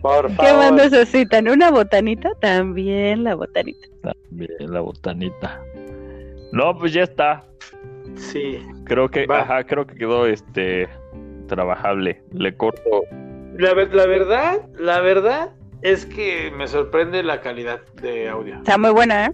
Por 0.00 0.28
¿Qué 0.28 0.34
más 0.52 0.68
favor. 0.68 0.72
necesitan? 0.74 1.48
¿Una 1.48 1.70
botanita? 1.70 2.30
También 2.40 3.24
la 3.24 3.34
botanita. 3.34 3.86
También 4.02 4.72
la 4.72 4.80
botanita. 4.80 5.60
No, 6.52 6.76
pues 6.78 6.92
ya 6.94 7.02
está. 7.02 7.44
Sí. 8.16 8.58
Creo 8.84 9.08
que, 9.10 9.26
Va. 9.26 9.40
ajá, 9.42 9.64
creo 9.64 9.86
que 9.86 9.94
quedó 9.96 10.26
este 10.26 10.88
trabajable. 11.48 12.22
Le 12.32 12.56
corto. 12.56 13.02
La, 13.58 13.74
ver- 13.74 13.94
la 13.94 14.06
verdad, 14.06 14.62
la 14.78 15.00
verdad 15.00 15.50
es 15.82 16.06
que 16.06 16.50
me 16.56 16.66
sorprende 16.66 17.22
la 17.22 17.40
calidad 17.42 17.80
de 18.00 18.28
audio. 18.28 18.56
Está 18.56 18.78
muy 18.78 18.90
buena, 18.90 19.26
¿eh? 19.26 19.32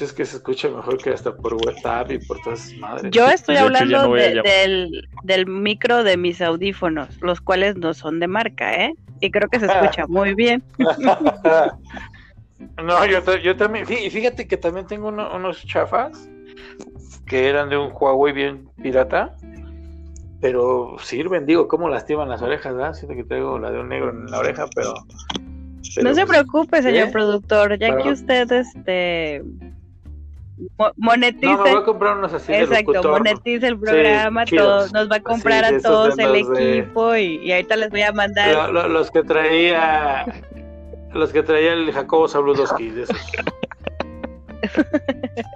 Es 0.00 0.12
que 0.12 0.24
se 0.26 0.36
escucha 0.36 0.68
mejor 0.68 0.98
que 0.98 1.10
hasta 1.10 1.34
por 1.34 1.54
WhatsApp 1.54 2.10
y 2.12 2.18
por 2.18 2.40
todas 2.40 2.66
esas 2.66 2.78
madres. 2.78 3.10
Yo 3.12 3.28
estoy 3.28 3.54
De 3.56 3.60
hecho, 3.62 3.72
ya 3.72 3.80
hablando 3.80 4.08
no 4.08 4.14
de- 4.14 4.42
del, 4.42 5.08
del 5.22 5.46
micro 5.46 6.04
de 6.04 6.16
mis 6.16 6.40
audífonos, 6.42 7.08
los 7.20 7.40
cuales 7.40 7.76
no 7.76 7.94
son 7.94 8.20
de 8.20 8.26
marca, 8.28 8.74
¿eh? 8.74 8.94
Y 9.20 9.30
creo 9.30 9.48
que 9.48 9.58
se 9.60 9.66
escucha 9.66 10.04
muy 10.08 10.34
bien. 10.34 10.62
no, 12.82 13.06
yo, 13.06 13.36
yo 13.38 13.56
también, 13.56 13.86
fí- 13.86 14.10
fíjate 14.10 14.46
que 14.46 14.56
también 14.56 14.86
tengo 14.86 15.08
uno- 15.08 15.34
unos 15.34 15.64
chafas 15.64 16.28
que 17.26 17.48
eran 17.48 17.68
de 17.70 17.76
un 17.76 17.90
Huawei 17.92 18.32
bien 18.32 18.68
pirata 18.82 19.34
pero 20.38 20.96
sirven, 21.00 21.46
digo, 21.46 21.66
cómo 21.66 21.88
lastiman 21.88 22.28
las 22.28 22.42
orejas, 22.42 22.74
¿verdad? 22.74 22.92
Siento 22.92 23.16
que 23.16 23.24
traigo 23.24 23.58
la 23.58 23.70
de 23.70 23.80
un 23.80 23.88
negro 23.88 24.10
en 24.10 24.30
la 24.30 24.38
oreja, 24.38 24.66
pero... 24.74 24.92
pero, 25.94 26.08
no 26.10 26.14
se 26.14 26.26
pues, 26.26 26.38
preocupe, 26.38 26.82
señor 26.82 27.08
¿eh? 27.08 27.10
productor, 27.10 27.78
ya 27.78 27.96
que 27.96 28.10
usted 28.10 28.52
este 28.52 29.42
mo- 30.78 30.92
monetice, 30.96 31.46
No, 31.46 31.62
me 31.64 31.70
voy 31.72 31.80
a 31.80 31.84
comprar 31.84 32.16
unos 32.16 32.32
así 32.32 32.52
de 32.52 32.60
exacto, 32.60 32.92
locutor. 32.92 33.18
monetice 33.18 33.66
el 33.66 33.78
programa, 33.78 34.44
todos, 34.46 34.92
nos 34.92 35.10
va 35.10 35.16
a 35.16 35.20
comprar 35.20 35.70
de 35.70 35.76
a 35.76 35.80
todos 35.80 36.16
de 36.16 36.22
el 36.24 36.32
de- 36.32 36.78
equipo 36.78 37.16
y, 37.16 37.36
y 37.44 37.52
ahorita 37.52 37.76
les 37.76 37.90
voy 37.90 38.02
a 38.02 38.12
mandar 38.12 38.54
Lo- 38.54 38.72
lo- 38.72 38.88
los 38.88 39.10
que 39.10 39.22
traía... 39.22 40.24
Los 41.12 41.32
que 41.32 41.42
traía 41.42 41.72
el 41.72 41.90
Jacobo 41.92 42.28
Sabludowski, 42.28 42.90
de 42.90 43.02
esos. 43.04 43.16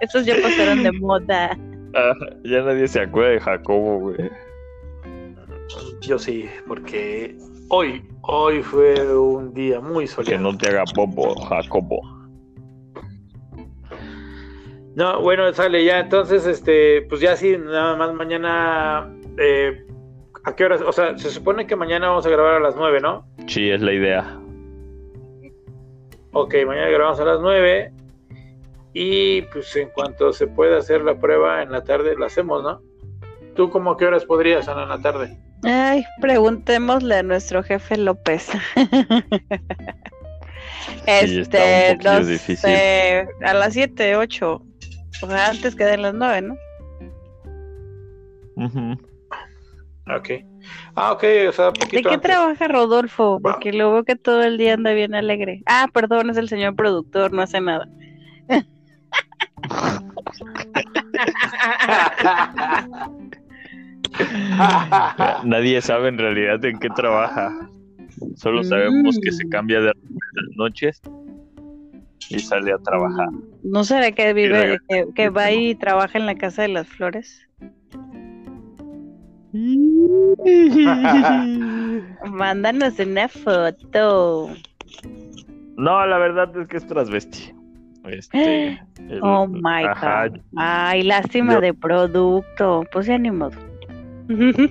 Esos 0.01 0.25
ya 0.25 0.35
pasaron 0.43 0.83
de 0.83 0.93
moda. 0.93 1.57
Ah, 1.95 2.13
ya 2.45 2.63
nadie 2.63 2.89
se 2.89 3.01
acuerda 3.01 3.31
de 3.33 3.41
Jacobo, 3.41 3.99
güey. 3.99 4.31
Yo 6.01 6.19
sí, 6.19 6.49
porque 6.67 7.37
hoy, 7.69 8.03
hoy 8.23 8.63
fue 8.63 9.17
un 9.17 9.53
día 9.53 9.81
muy 9.81 10.05
Que 10.05 10.11
soleado. 10.13 10.43
no 10.53 10.57
te 10.57 10.69
haga 10.69 10.85
popo, 10.95 11.35
Jacobo. 11.47 12.01
No, 14.95 15.21
bueno, 15.21 15.53
sale 15.53 15.85
ya. 15.85 16.01
Entonces, 16.01 16.47
este, 16.47 17.03
pues 17.03 17.21
ya 17.21 17.37
sí, 17.37 17.57
nada 17.59 17.97
más 17.97 18.13
mañana. 18.15 19.09
eh, 19.39 19.85
¿A 20.45 20.57
qué 20.57 20.65
horas? 20.65 20.81
O 20.83 20.93
sea, 20.93 21.17
se 21.19 21.31
supone 21.31 21.67
que 21.67 21.77
mañana 21.77 22.09
vamos 22.09 22.25
a 22.27 22.31
grabar 22.31 22.55
a 22.55 22.61
las 22.61 22.75
9, 22.77 23.01
¿no? 23.01 23.27
Sí, 23.47 23.71
es 23.71 23.81
la 23.83 23.93
idea. 23.93 24.39
Ok, 26.33 26.55
mañana 26.67 26.89
grabamos 26.89 27.21
a 27.21 27.25
las 27.25 27.41
9. 27.41 27.93
Y 28.93 29.43
pues 29.43 29.75
en 29.77 29.91
cuanto 29.91 30.33
se 30.33 30.47
pueda 30.49 30.79
hacer 30.79 31.03
la 31.03 31.15
prueba 31.19 31.63
en 31.63 31.71
la 31.71 31.85
tarde, 31.85 32.17
la 32.19 32.27
hacemos, 32.27 32.63
¿no? 32.63 32.81
¿Tú 33.55 33.71
como 33.71 33.97
qué 33.97 34.07
horas 34.07 34.25
podrías, 34.25 34.67
Ana, 34.69 34.85
en 34.85 34.89
la 34.89 35.01
tarde? 35.01 35.39
Ay, 35.63 36.05
preguntémosle 36.21 37.17
a 37.17 37.23
nuestro 37.23 37.63
jefe 37.63 37.97
López. 37.97 38.51
Sí, 41.25 41.41
está 41.41 41.59
un 41.59 41.65
este, 41.65 41.99
los, 42.05 42.27
difícil. 42.27 42.71
eh, 42.71 43.27
a 43.43 43.55
las 43.55 43.73
7, 43.75 44.17
8. 44.17 44.63
O 45.23 45.27
sea, 45.27 45.51
antes 45.51 45.75
que 45.75 45.85
den 45.85 46.03
las 46.03 46.15
9, 46.15 46.43
¿no? 46.43 46.57
Ujú. 48.57 48.93
Ok. 50.17 50.31
Ah, 50.95 51.13
ok, 51.13 51.25
o 51.49 51.53
sea, 51.53 51.67
¿De 51.71 51.81
poquito 51.81 52.09
qué 52.09 52.15
antes. 52.15 52.31
trabaja 52.31 52.69
Rodolfo? 52.69 53.39
Porque 53.41 53.73
lo 53.73 53.93
veo 53.93 54.05
que 54.05 54.17
todo 54.17 54.43
el 54.43 54.59
día 54.59 54.75
anda 54.75 54.93
bien 54.93 55.15
alegre. 55.15 55.63
Ah, 55.67 55.89
perdón, 55.93 56.31
es 56.31 56.37
el 56.37 56.49
señor 56.49 56.75
productor, 56.77 57.33
no 57.33 57.43
hace 57.43 57.61
nada. 57.61 57.89
Nadie 65.45 65.81
sabe 65.81 66.09
en 66.09 66.19
realidad 66.19 66.65
en 66.65 66.79
qué 66.79 66.89
trabaja. 66.91 67.53
Solo 68.37 68.63
sabemos 68.65 69.19
que 69.23 69.33
se 69.33 69.47
Mm. 69.47 69.51
cambia 69.51 69.81
de 69.81 69.87
las 69.87 70.57
noches 70.57 71.01
y 72.31 72.39
sale 72.39 72.73
a 72.73 72.79
trabajar. 72.79 73.29
¿No 73.63 73.85
será 73.85 74.13
que 74.13 74.33
vive, 74.33 74.79
que, 74.89 75.07
que 75.15 75.29
va 75.31 75.51
y 75.51 75.75
trabaja 75.75 76.19
en 76.19 76.27
la 76.27 76.35
Casa 76.37 76.63
de 76.63 76.69
las 76.69 76.89
Flores? 76.89 77.47
Mándanos 82.31 82.99
una 82.99 83.29
foto. 83.29 84.51
No, 85.77 86.07
la 86.07 86.19
verdad 86.19 86.57
es 86.57 86.69
que 86.69 86.77
es 86.77 86.87
transvesti. 86.87 87.53
Este, 88.05 88.69
el- 89.09 89.21
Oh 89.23 89.47
my 89.47 89.85
ajá, 89.89 90.29
god. 90.29 90.39
Ay, 90.57 91.03
lástima 91.03 91.55
Yo- 91.55 91.61
de 91.61 91.75
producto. 91.75 92.85
Pues 92.93 93.07
ya 93.07 93.19
ni 93.19 93.31
modo. 93.31 93.57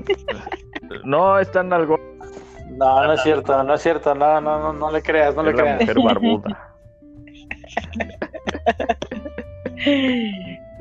No, 1.06 1.38
están 1.38 1.72
algo. 1.72 2.00
No, 2.72 3.04
no 3.06 3.14
es 3.14 3.22
cierto, 3.22 3.64
no 3.64 3.76
es 3.76 3.82
cierto, 3.82 4.16
no, 4.16 4.42
no, 4.42 4.60
no, 4.60 4.74
no 4.74 4.92
le 4.92 5.04
creas, 5.04 5.36
no 5.36 5.44
le 5.44 5.54
creas. 5.54 5.80
mujer 5.80 5.98
barbuda. 6.04 6.69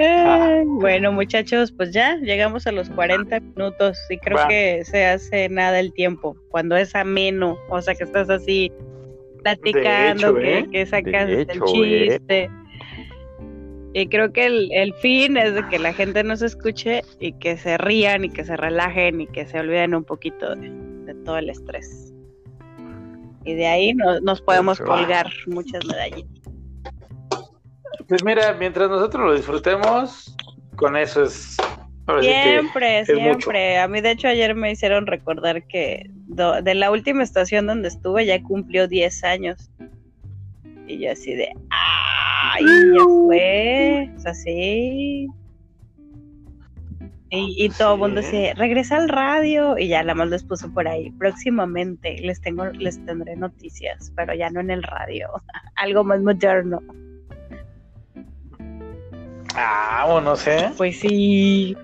Ay, 0.01 0.65
bueno, 0.67 1.13
muchachos, 1.13 1.73
pues 1.73 1.93
ya 1.93 2.17
llegamos 2.17 2.67
a 2.67 2.73
los 2.73 2.89
40 2.91 3.41
minutos 3.41 3.99
y 4.11 4.19
creo 4.19 4.39
que 4.49 4.85
se 4.85 5.07
hace 5.07 5.49
nada 5.49 5.81
el 5.81 5.93
tiempo 5.93 6.37
cuando 6.51 6.77
es 6.77 6.95
ameno, 6.95 7.59
o 7.69 7.81
sea 7.83 7.95
que 7.95 8.05
estás 8.05 8.31
así 8.31 8.73
platicando, 9.43 10.39
hecho, 10.39 10.39
¿eh? 10.41 10.69
que 10.71 10.87
sacas 10.87 11.29
el 11.29 11.47
¿eh? 11.51 11.61
chiste. 12.19 12.51
Y 13.95 14.07
creo 14.09 14.33
que 14.33 14.47
el, 14.47 14.71
el 14.73 14.95
fin 14.95 15.37
es 15.37 15.55
de 15.55 15.67
que 15.69 15.79
la 15.79 15.93
gente 15.93 16.23
nos 16.23 16.43
escuche 16.43 17.03
y 17.19 17.33
que 17.33 17.57
se 17.57 17.79
rían 17.79 18.25
y 18.25 18.31
que 18.31 18.45
se 18.45 18.57
relajen 18.57 19.21
y 19.23 19.27
que 19.27 19.47
se 19.47 19.59
olviden 19.59 19.95
un 19.95 20.05
poquito 20.05 20.55
de, 20.55 20.71
de 20.71 21.15
todo 21.25 21.39
el 21.39 21.49
estrés. 21.51 22.13
Y 23.45 23.55
de 23.55 23.67
ahí 23.67 23.95
no- 23.95 24.21
nos 24.21 24.43
podemos 24.43 24.79
colgar 24.79 25.27
muchas 25.47 25.85
medallitas. 25.87 26.29
Pues 28.09 28.25
mira, 28.25 28.55
mientras 28.59 28.89
nosotros 28.89 29.27
lo 29.27 29.35
disfrutemos, 29.35 30.35
con 30.77 30.97
eso 30.97 31.23
es. 31.25 31.57
Siempre, 32.23 33.01
mucho. 33.01 33.15
siempre. 33.15 33.79
A 33.79 33.87
mí, 33.87 34.01
de 34.01 34.13
hecho, 34.13 34.29
ayer 34.29 34.55
me 34.55 34.73
hicieron 34.73 35.07
recordar 35.07 35.67
que 35.67 36.07
do- 36.27 36.63
de 36.63 36.75
la 36.75 36.91
última 36.91 37.23
estación 37.23 37.67
donde 37.67 37.89
estuve 37.89 38.25
ya 38.25 38.43
cumplió 38.43 38.89
10 38.89 39.25
años. 39.25 39.71
Y 40.87 40.99
yo 41.01 41.13
así 41.13 41.35
de, 41.35 41.53
¡ay! 41.69 42.65
Ya 42.97 43.05
fue. 43.27 44.11
O 44.17 44.21
sea, 44.21 44.33
sí. 44.33 45.29
Y, 47.31 47.63
y 47.63 47.69
todo 47.69 47.93
el 47.93 48.01
mundo 48.01 48.21
así, 48.21 48.51
regresa 48.55 48.97
al 48.97 49.11
radio. 49.11 49.77
Y 49.77 49.89
ya 49.89 50.03
la 50.03 50.15
más 50.15 50.29
les 50.31 50.45
puso 50.45 50.73
por 50.73 50.89
ahí. 50.89 51.11
Próximamente 51.19 52.17
les 52.23 52.41
tengo, 52.41 52.65
les 52.73 53.05
tendré 53.05 53.37
noticias, 53.37 54.11
pero 54.17 54.33
ya 54.33 54.49
no 54.49 54.61
en 54.61 54.71
el 54.71 54.83
radio. 54.83 55.29
Algo 55.77 56.05
más 56.05 56.23
moderno. 56.23 56.81
Ah, 59.61 60.05
bueno, 60.07 60.31
no 60.31 60.37
sé. 60.37 60.71
Pues 60.77 61.01
sí. 61.01 61.77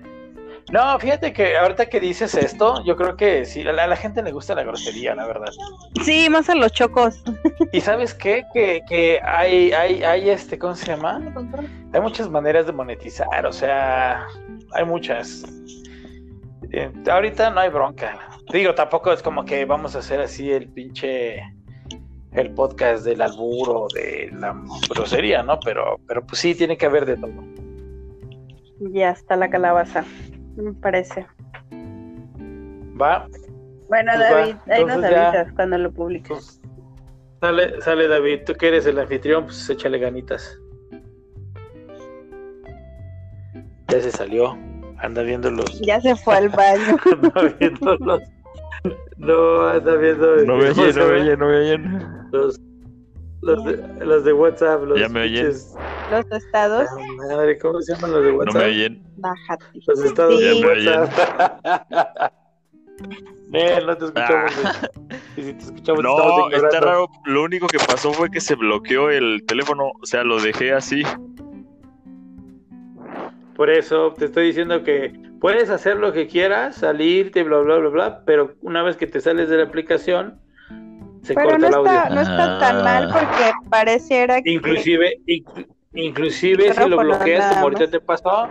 No, 0.71 0.97
fíjate 0.97 1.31
que 1.31 1.57
ahorita 1.57 1.87
que 1.87 1.99
dices 1.99 2.33
esto, 2.33 2.83
yo 2.85 2.95
creo 2.95 3.15
que 3.15 3.45
sí, 3.45 3.61
a 3.67 3.71
la, 3.71 3.83
a 3.83 3.87
la 3.87 3.95
gente 3.95 4.23
le 4.23 4.31
gusta 4.31 4.55
la 4.55 4.63
grosería, 4.63 5.13
la 5.13 5.27
verdad. 5.27 5.51
Sí, 6.03 6.27
más 6.29 6.49
a 6.49 6.55
los 6.55 6.71
chocos. 6.71 7.23
¿Y 7.71 7.81
sabes 7.81 8.13
qué? 8.15 8.45
Que, 8.53 8.81
que 8.87 9.19
hay, 9.23 9.73
hay, 9.73 10.03
hay 10.03 10.29
este, 10.29 10.57
¿cómo 10.57 10.75
se 10.75 10.87
llama? 10.87 11.21
Hay 11.93 12.01
muchas 12.01 12.29
maneras 12.29 12.65
de 12.65 12.71
monetizar, 12.71 13.45
o 13.45 13.53
sea, 13.53 14.25
hay 14.71 14.85
muchas. 14.85 15.43
Eh, 16.71 16.91
ahorita 17.11 17.51
no 17.51 17.59
hay 17.59 17.69
bronca. 17.69 18.17
Digo, 18.51 18.73
tampoco 18.73 19.11
es 19.11 19.21
como 19.21 19.45
que 19.45 19.65
vamos 19.65 19.95
a 19.95 19.99
hacer 19.99 20.19
así 20.21 20.51
el 20.51 20.67
pinche 20.69 21.41
el 22.31 22.51
podcast 22.51 23.05
del 23.05 23.21
albur 23.21 23.69
o 23.69 23.87
de 23.93 24.29
la 24.33 24.55
grosería, 24.89 25.41
¿no? 25.41 25.59
Pero, 25.59 25.99
pero 26.07 26.25
pues 26.25 26.41
sí, 26.41 26.53
tiene 26.53 26.77
que 26.77 26.85
haber 26.85 27.05
de 27.05 27.17
todo. 27.17 27.64
Ya 28.79 29.11
está 29.11 29.35
la 29.35 29.49
calabaza, 29.49 30.03
me 30.57 30.73
parece. 30.73 31.25
¿Va? 33.01 33.27
Bueno, 33.89 34.11
Pues 34.15 34.25
va, 34.25 34.29
David, 34.35 34.55
ahí 34.67 34.85
nos 34.85 35.01
ya. 35.01 35.29
avisas 35.29 35.53
cuando 35.53 35.77
lo 35.77 35.91
publiques. 35.91 36.27
Pues, 36.29 36.61
sale, 37.41 37.81
sale 37.81 38.07
David, 38.07 38.39
tú 38.45 38.53
que 38.53 38.67
eres 38.69 38.85
el 38.85 38.99
anfitrión, 38.99 39.45
pues 39.45 39.69
échale 39.69 39.99
ganitas. 39.99 40.59
Ya 43.89 44.01
se 44.01 44.11
salió, 44.11 44.57
anda 44.97 45.21
viendo 45.21 45.51
los, 45.51 45.79
Ya 45.81 46.01
se 46.01 46.15
fue 46.15 46.35
al 46.35 46.49
baño. 46.49 46.97
anda 47.11 47.55
viendo 47.59 47.95
los, 47.97 48.21
no, 49.17 49.67
anda 49.67 49.95
viendo, 49.95 50.35
No 50.45 50.57
me 50.57 50.69
¿cómo 50.71 50.81
oyen, 50.83 50.95
no 50.97 51.05
me 51.07 51.21
oyen, 51.21 51.39
no 51.39 51.47
me 51.47 51.57
oyen. 51.57 52.29
los, 52.31 52.59
los 53.45 53.63
de, 53.65 54.05
los 54.05 54.23
de 54.25 54.33
WhatsApp, 54.33 54.83
los 54.83 54.99
¿Ya 54.99 55.07
me 55.09 55.21
oyen? 55.23 55.51
Los 56.07 56.25
estados, 56.31 56.87
Ah, 56.91 56.99
madre, 57.29 57.57
¿cómo 57.57 57.81
se 57.81 57.93
llaman 57.95 58.11
los 58.11 58.23
de 58.23 58.31
No 58.31 58.37
WhatsApp? 58.37 58.55
me 58.55 58.65
oyen. 58.65 59.03
bájate. 59.17 59.65
Los 59.87 60.03
estados 60.03 60.39
Sí. 60.39 60.45
de 60.45 60.55
Ya 60.55 60.65
me 60.67 60.71
oyen. 60.73 60.99
WhatsApp. 60.99 62.33
Nel, 63.49 63.85
no 63.85 63.97
te 63.97 64.05
escuchamos. 64.05 64.51
güey. 64.55 65.19
Y 65.37 65.41
si 65.43 65.53
te 65.53 65.63
escuchamos, 65.65 66.01
te 66.01 66.03
No, 66.03 66.49
está 66.51 66.79
raro. 66.79 67.07
Lo 67.25 67.43
único 67.43 67.67
que 67.67 67.77
pasó 67.77 68.11
fue 68.13 68.29
que 68.31 68.41
se 68.41 68.55
bloqueó 68.55 69.09
el 69.09 69.43
teléfono. 69.45 69.91
O 70.01 70.05
sea, 70.05 70.23
lo 70.23 70.39
dejé 70.41 70.73
así. 70.73 71.03
Por 73.55 73.69
eso 73.69 74.13
te 74.17 74.25
estoy 74.25 74.47
diciendo 74.47 74.83
que 74.83 75.13
puedes 75.39 75.69
hacer 75.69 75.97
lo 75.97 76.11
que 76.11 76.27
quieras, 76.27 76.75
salirte, 76.75 77.43
bla, 77.43 77.59
bla, 77.59 77.77
bla, 77.77 77.89
bla, 77.89 78.23
pero 78.25 78.55
una 78.61 78.83
vez 78.83 78.97
que 78.97 79.07
te 79.07 79.21
sales 79.21 79.47
de 79.49 79.57
la 79.57 79.63
aplicación, 79.63 80.39
se 81.25 81.33
Pero 81.33 81.49
corta 81.51 81.57
no 81.57 81.67
el 81.67 81.73
audio. 81.73 81.91
está, 81.91 82.09
no 82.09 82.21
está 82.21 82.59
tan 82.59 82.83
mal 82.83 83.07
porque 83.11 83.51
pareciera 83.69 84.41
que 84.41 84.51
Inclusive, 84.51 85.17
inclu- 85.25 85.67
inclusive 85.93 86.73
si 86.73 86.87
lo 86.87 86.97
bloqueas, 86.97 87.47
como 87.47 87.61
ahorita 87.63 87.89
te 87.89 87.99
pasó, 87.99 88.47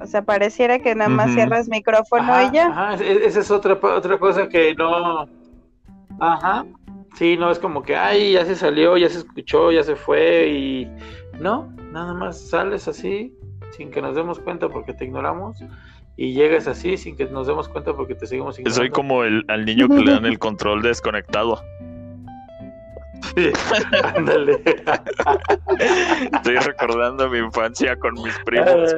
o 0.00 0.06
sea, 0.06 0.22
pareciera 0.22 0.78
que 0.78 0.94
nada 0.94 1.08
más 1.08 1.32
cierras 1.32 1.68
micrófono 1.68 2.32
ajá, 2.34 2.44
y 2.44 2.52
ya. 2.52 2.66
ajá, 2.68 2.94
esa 3.02 3.40
es 3.40 3.50
otra, 3.50 3.78
otra 3.82 4.18
cosa 4.18 4.46
que 4.48 4.74
no, 4.74 5.26
ajá, 6.20 6.66
sí, 7.14 7.36
no 7.38 7.50
es 7.50 7.58
como 7.58 7.82
que, 7.82 7.96
ay, 7.96 8.32
ya 8.34 8.44
se 8.44 8.56
salió, 8.56 8.98
ya 8.98 9.08
se 9.08 9.18
escuchó, 9.18 9.72
ya 9.72 9.82
se 9.82 9.96
fue 9.96 10.48
y 10.48 10.90
no, 11.40 11.72
nada 11.92 12.12
más 12.12 12.38
sales 12.50 12.88
así, 12.88 13.34
sin 13.70 13.90
que 13.90 14.02
nos 14.02 14.14
demos 14.14 14.38
cuenta 14.38 14.68
porque 14.68 14.92
te 14.92 15.06
ignoramos 15.06 15.56
y 16.16 16.32
llegas 16.34 16.66
así 16.66 16.96
sin 16.96 17.16
que 17.16 17.26
nos 17.26 17.46
demos 17.46 17.68
cuenta 17.68 17.94
porque 17.94 18.14
te 18.14 18.26
seguimos 18.26 18.58
ignorando. 18.58 18.80
Soy 18.80 18.90
como 18.90 19.22
el, 19.24 19.44
al 19.48 19.64
niño 19.64 19.88
que 19.88 19.96
le 20.00 20.12
dan 20.12 20.24
el 20.26 20.38
control 20.38 20.82
desconectado. 20.82 21.62
Sí, 23.34 23.50
ándale. 24.16 24.60
Estoy 26.32 26.56
recordando 26.56 27.28
mi 27.28 27.38
infancia 27.38 27.96
con 27.96 28.14
mis 28.14 28.38
primos. 28.44 28.94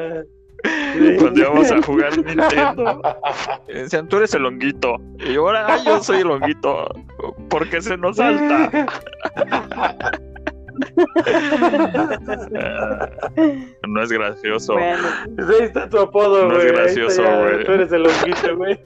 Sí. 0.64 1.16
Cuando 1.20 1.40
íbamos 1.40 1.70
a 1.70 1.80
jugar 1.82 2.16
Nintendo. 2.18 3.00
Y 3.68 3.72
decían, 3.74 4.08
tú 4.08 4.16
eres 4.16 4.34
el 4.34 4.44
honguito. 4.44 4.96
Y 5.18 5.36
ahora, 5.36 5.66
"Ay, 5.72 5.82
yo 5.86 6.02
soy 6.02 6.18
el 6.22 6.30
honguito. 6.30 6.88
Porque 7.48 7.80
se 7.80 7.96
nos 7.96 8.16
salta. 8.16 8.86
No 13.88 14.02
es 14.02 14.12
gracioso. 14.12 14.74
Bueno, 14.74 15.08
ahí 15.38 15.64
está 15.64 15.88
tu 15.88 15.98
apodo, 15.98 16.46
No 16.48 16.54
güey. 16.54 16.58
es 16.58 16.64
ahí 16.64 16.70
está 16.70 16.82
gracioso, 16.82 17.22
güey. 17.22 17.64
Tú 17.64 17.72
eres 17.72 17.92
el 17.92 18.06
honguito, 18.06 18.56
güey. 18.56 18.78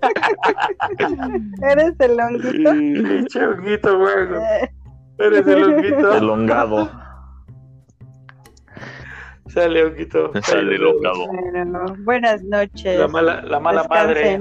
eres 1.71 1.95
el 1.99 2.21
honguito. 2.21 2.71
Pinche 2.73 3.45
honguito, 3.47 3.99
güey. 3.99 4.29
Eres 5.19 5.47
el 5.47 5.63
honguito. 5.63 6.15
Elongado. 6.17 6.91
Sale, 9.49 9.85
honguito. 9.85 10.31
Sale 10.43 10.77
elongado. 10.77 11.27
Bueno, 11.27 11.85
buenas 11.99 12.43
noches. 12.43 12.99
La 12.99 13.09
mala, 13.09 13.43
la 13.43 13.61
mala 13.61 13.85
madre. 13.85 14.41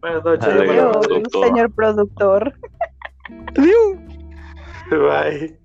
Buenas 0.00 0.24
noches, 0.24 0.48
Adiós, 0.48 0.96
señor 1.32 1.74
productor. 1.74 2.54
Bye. 4.90 5.58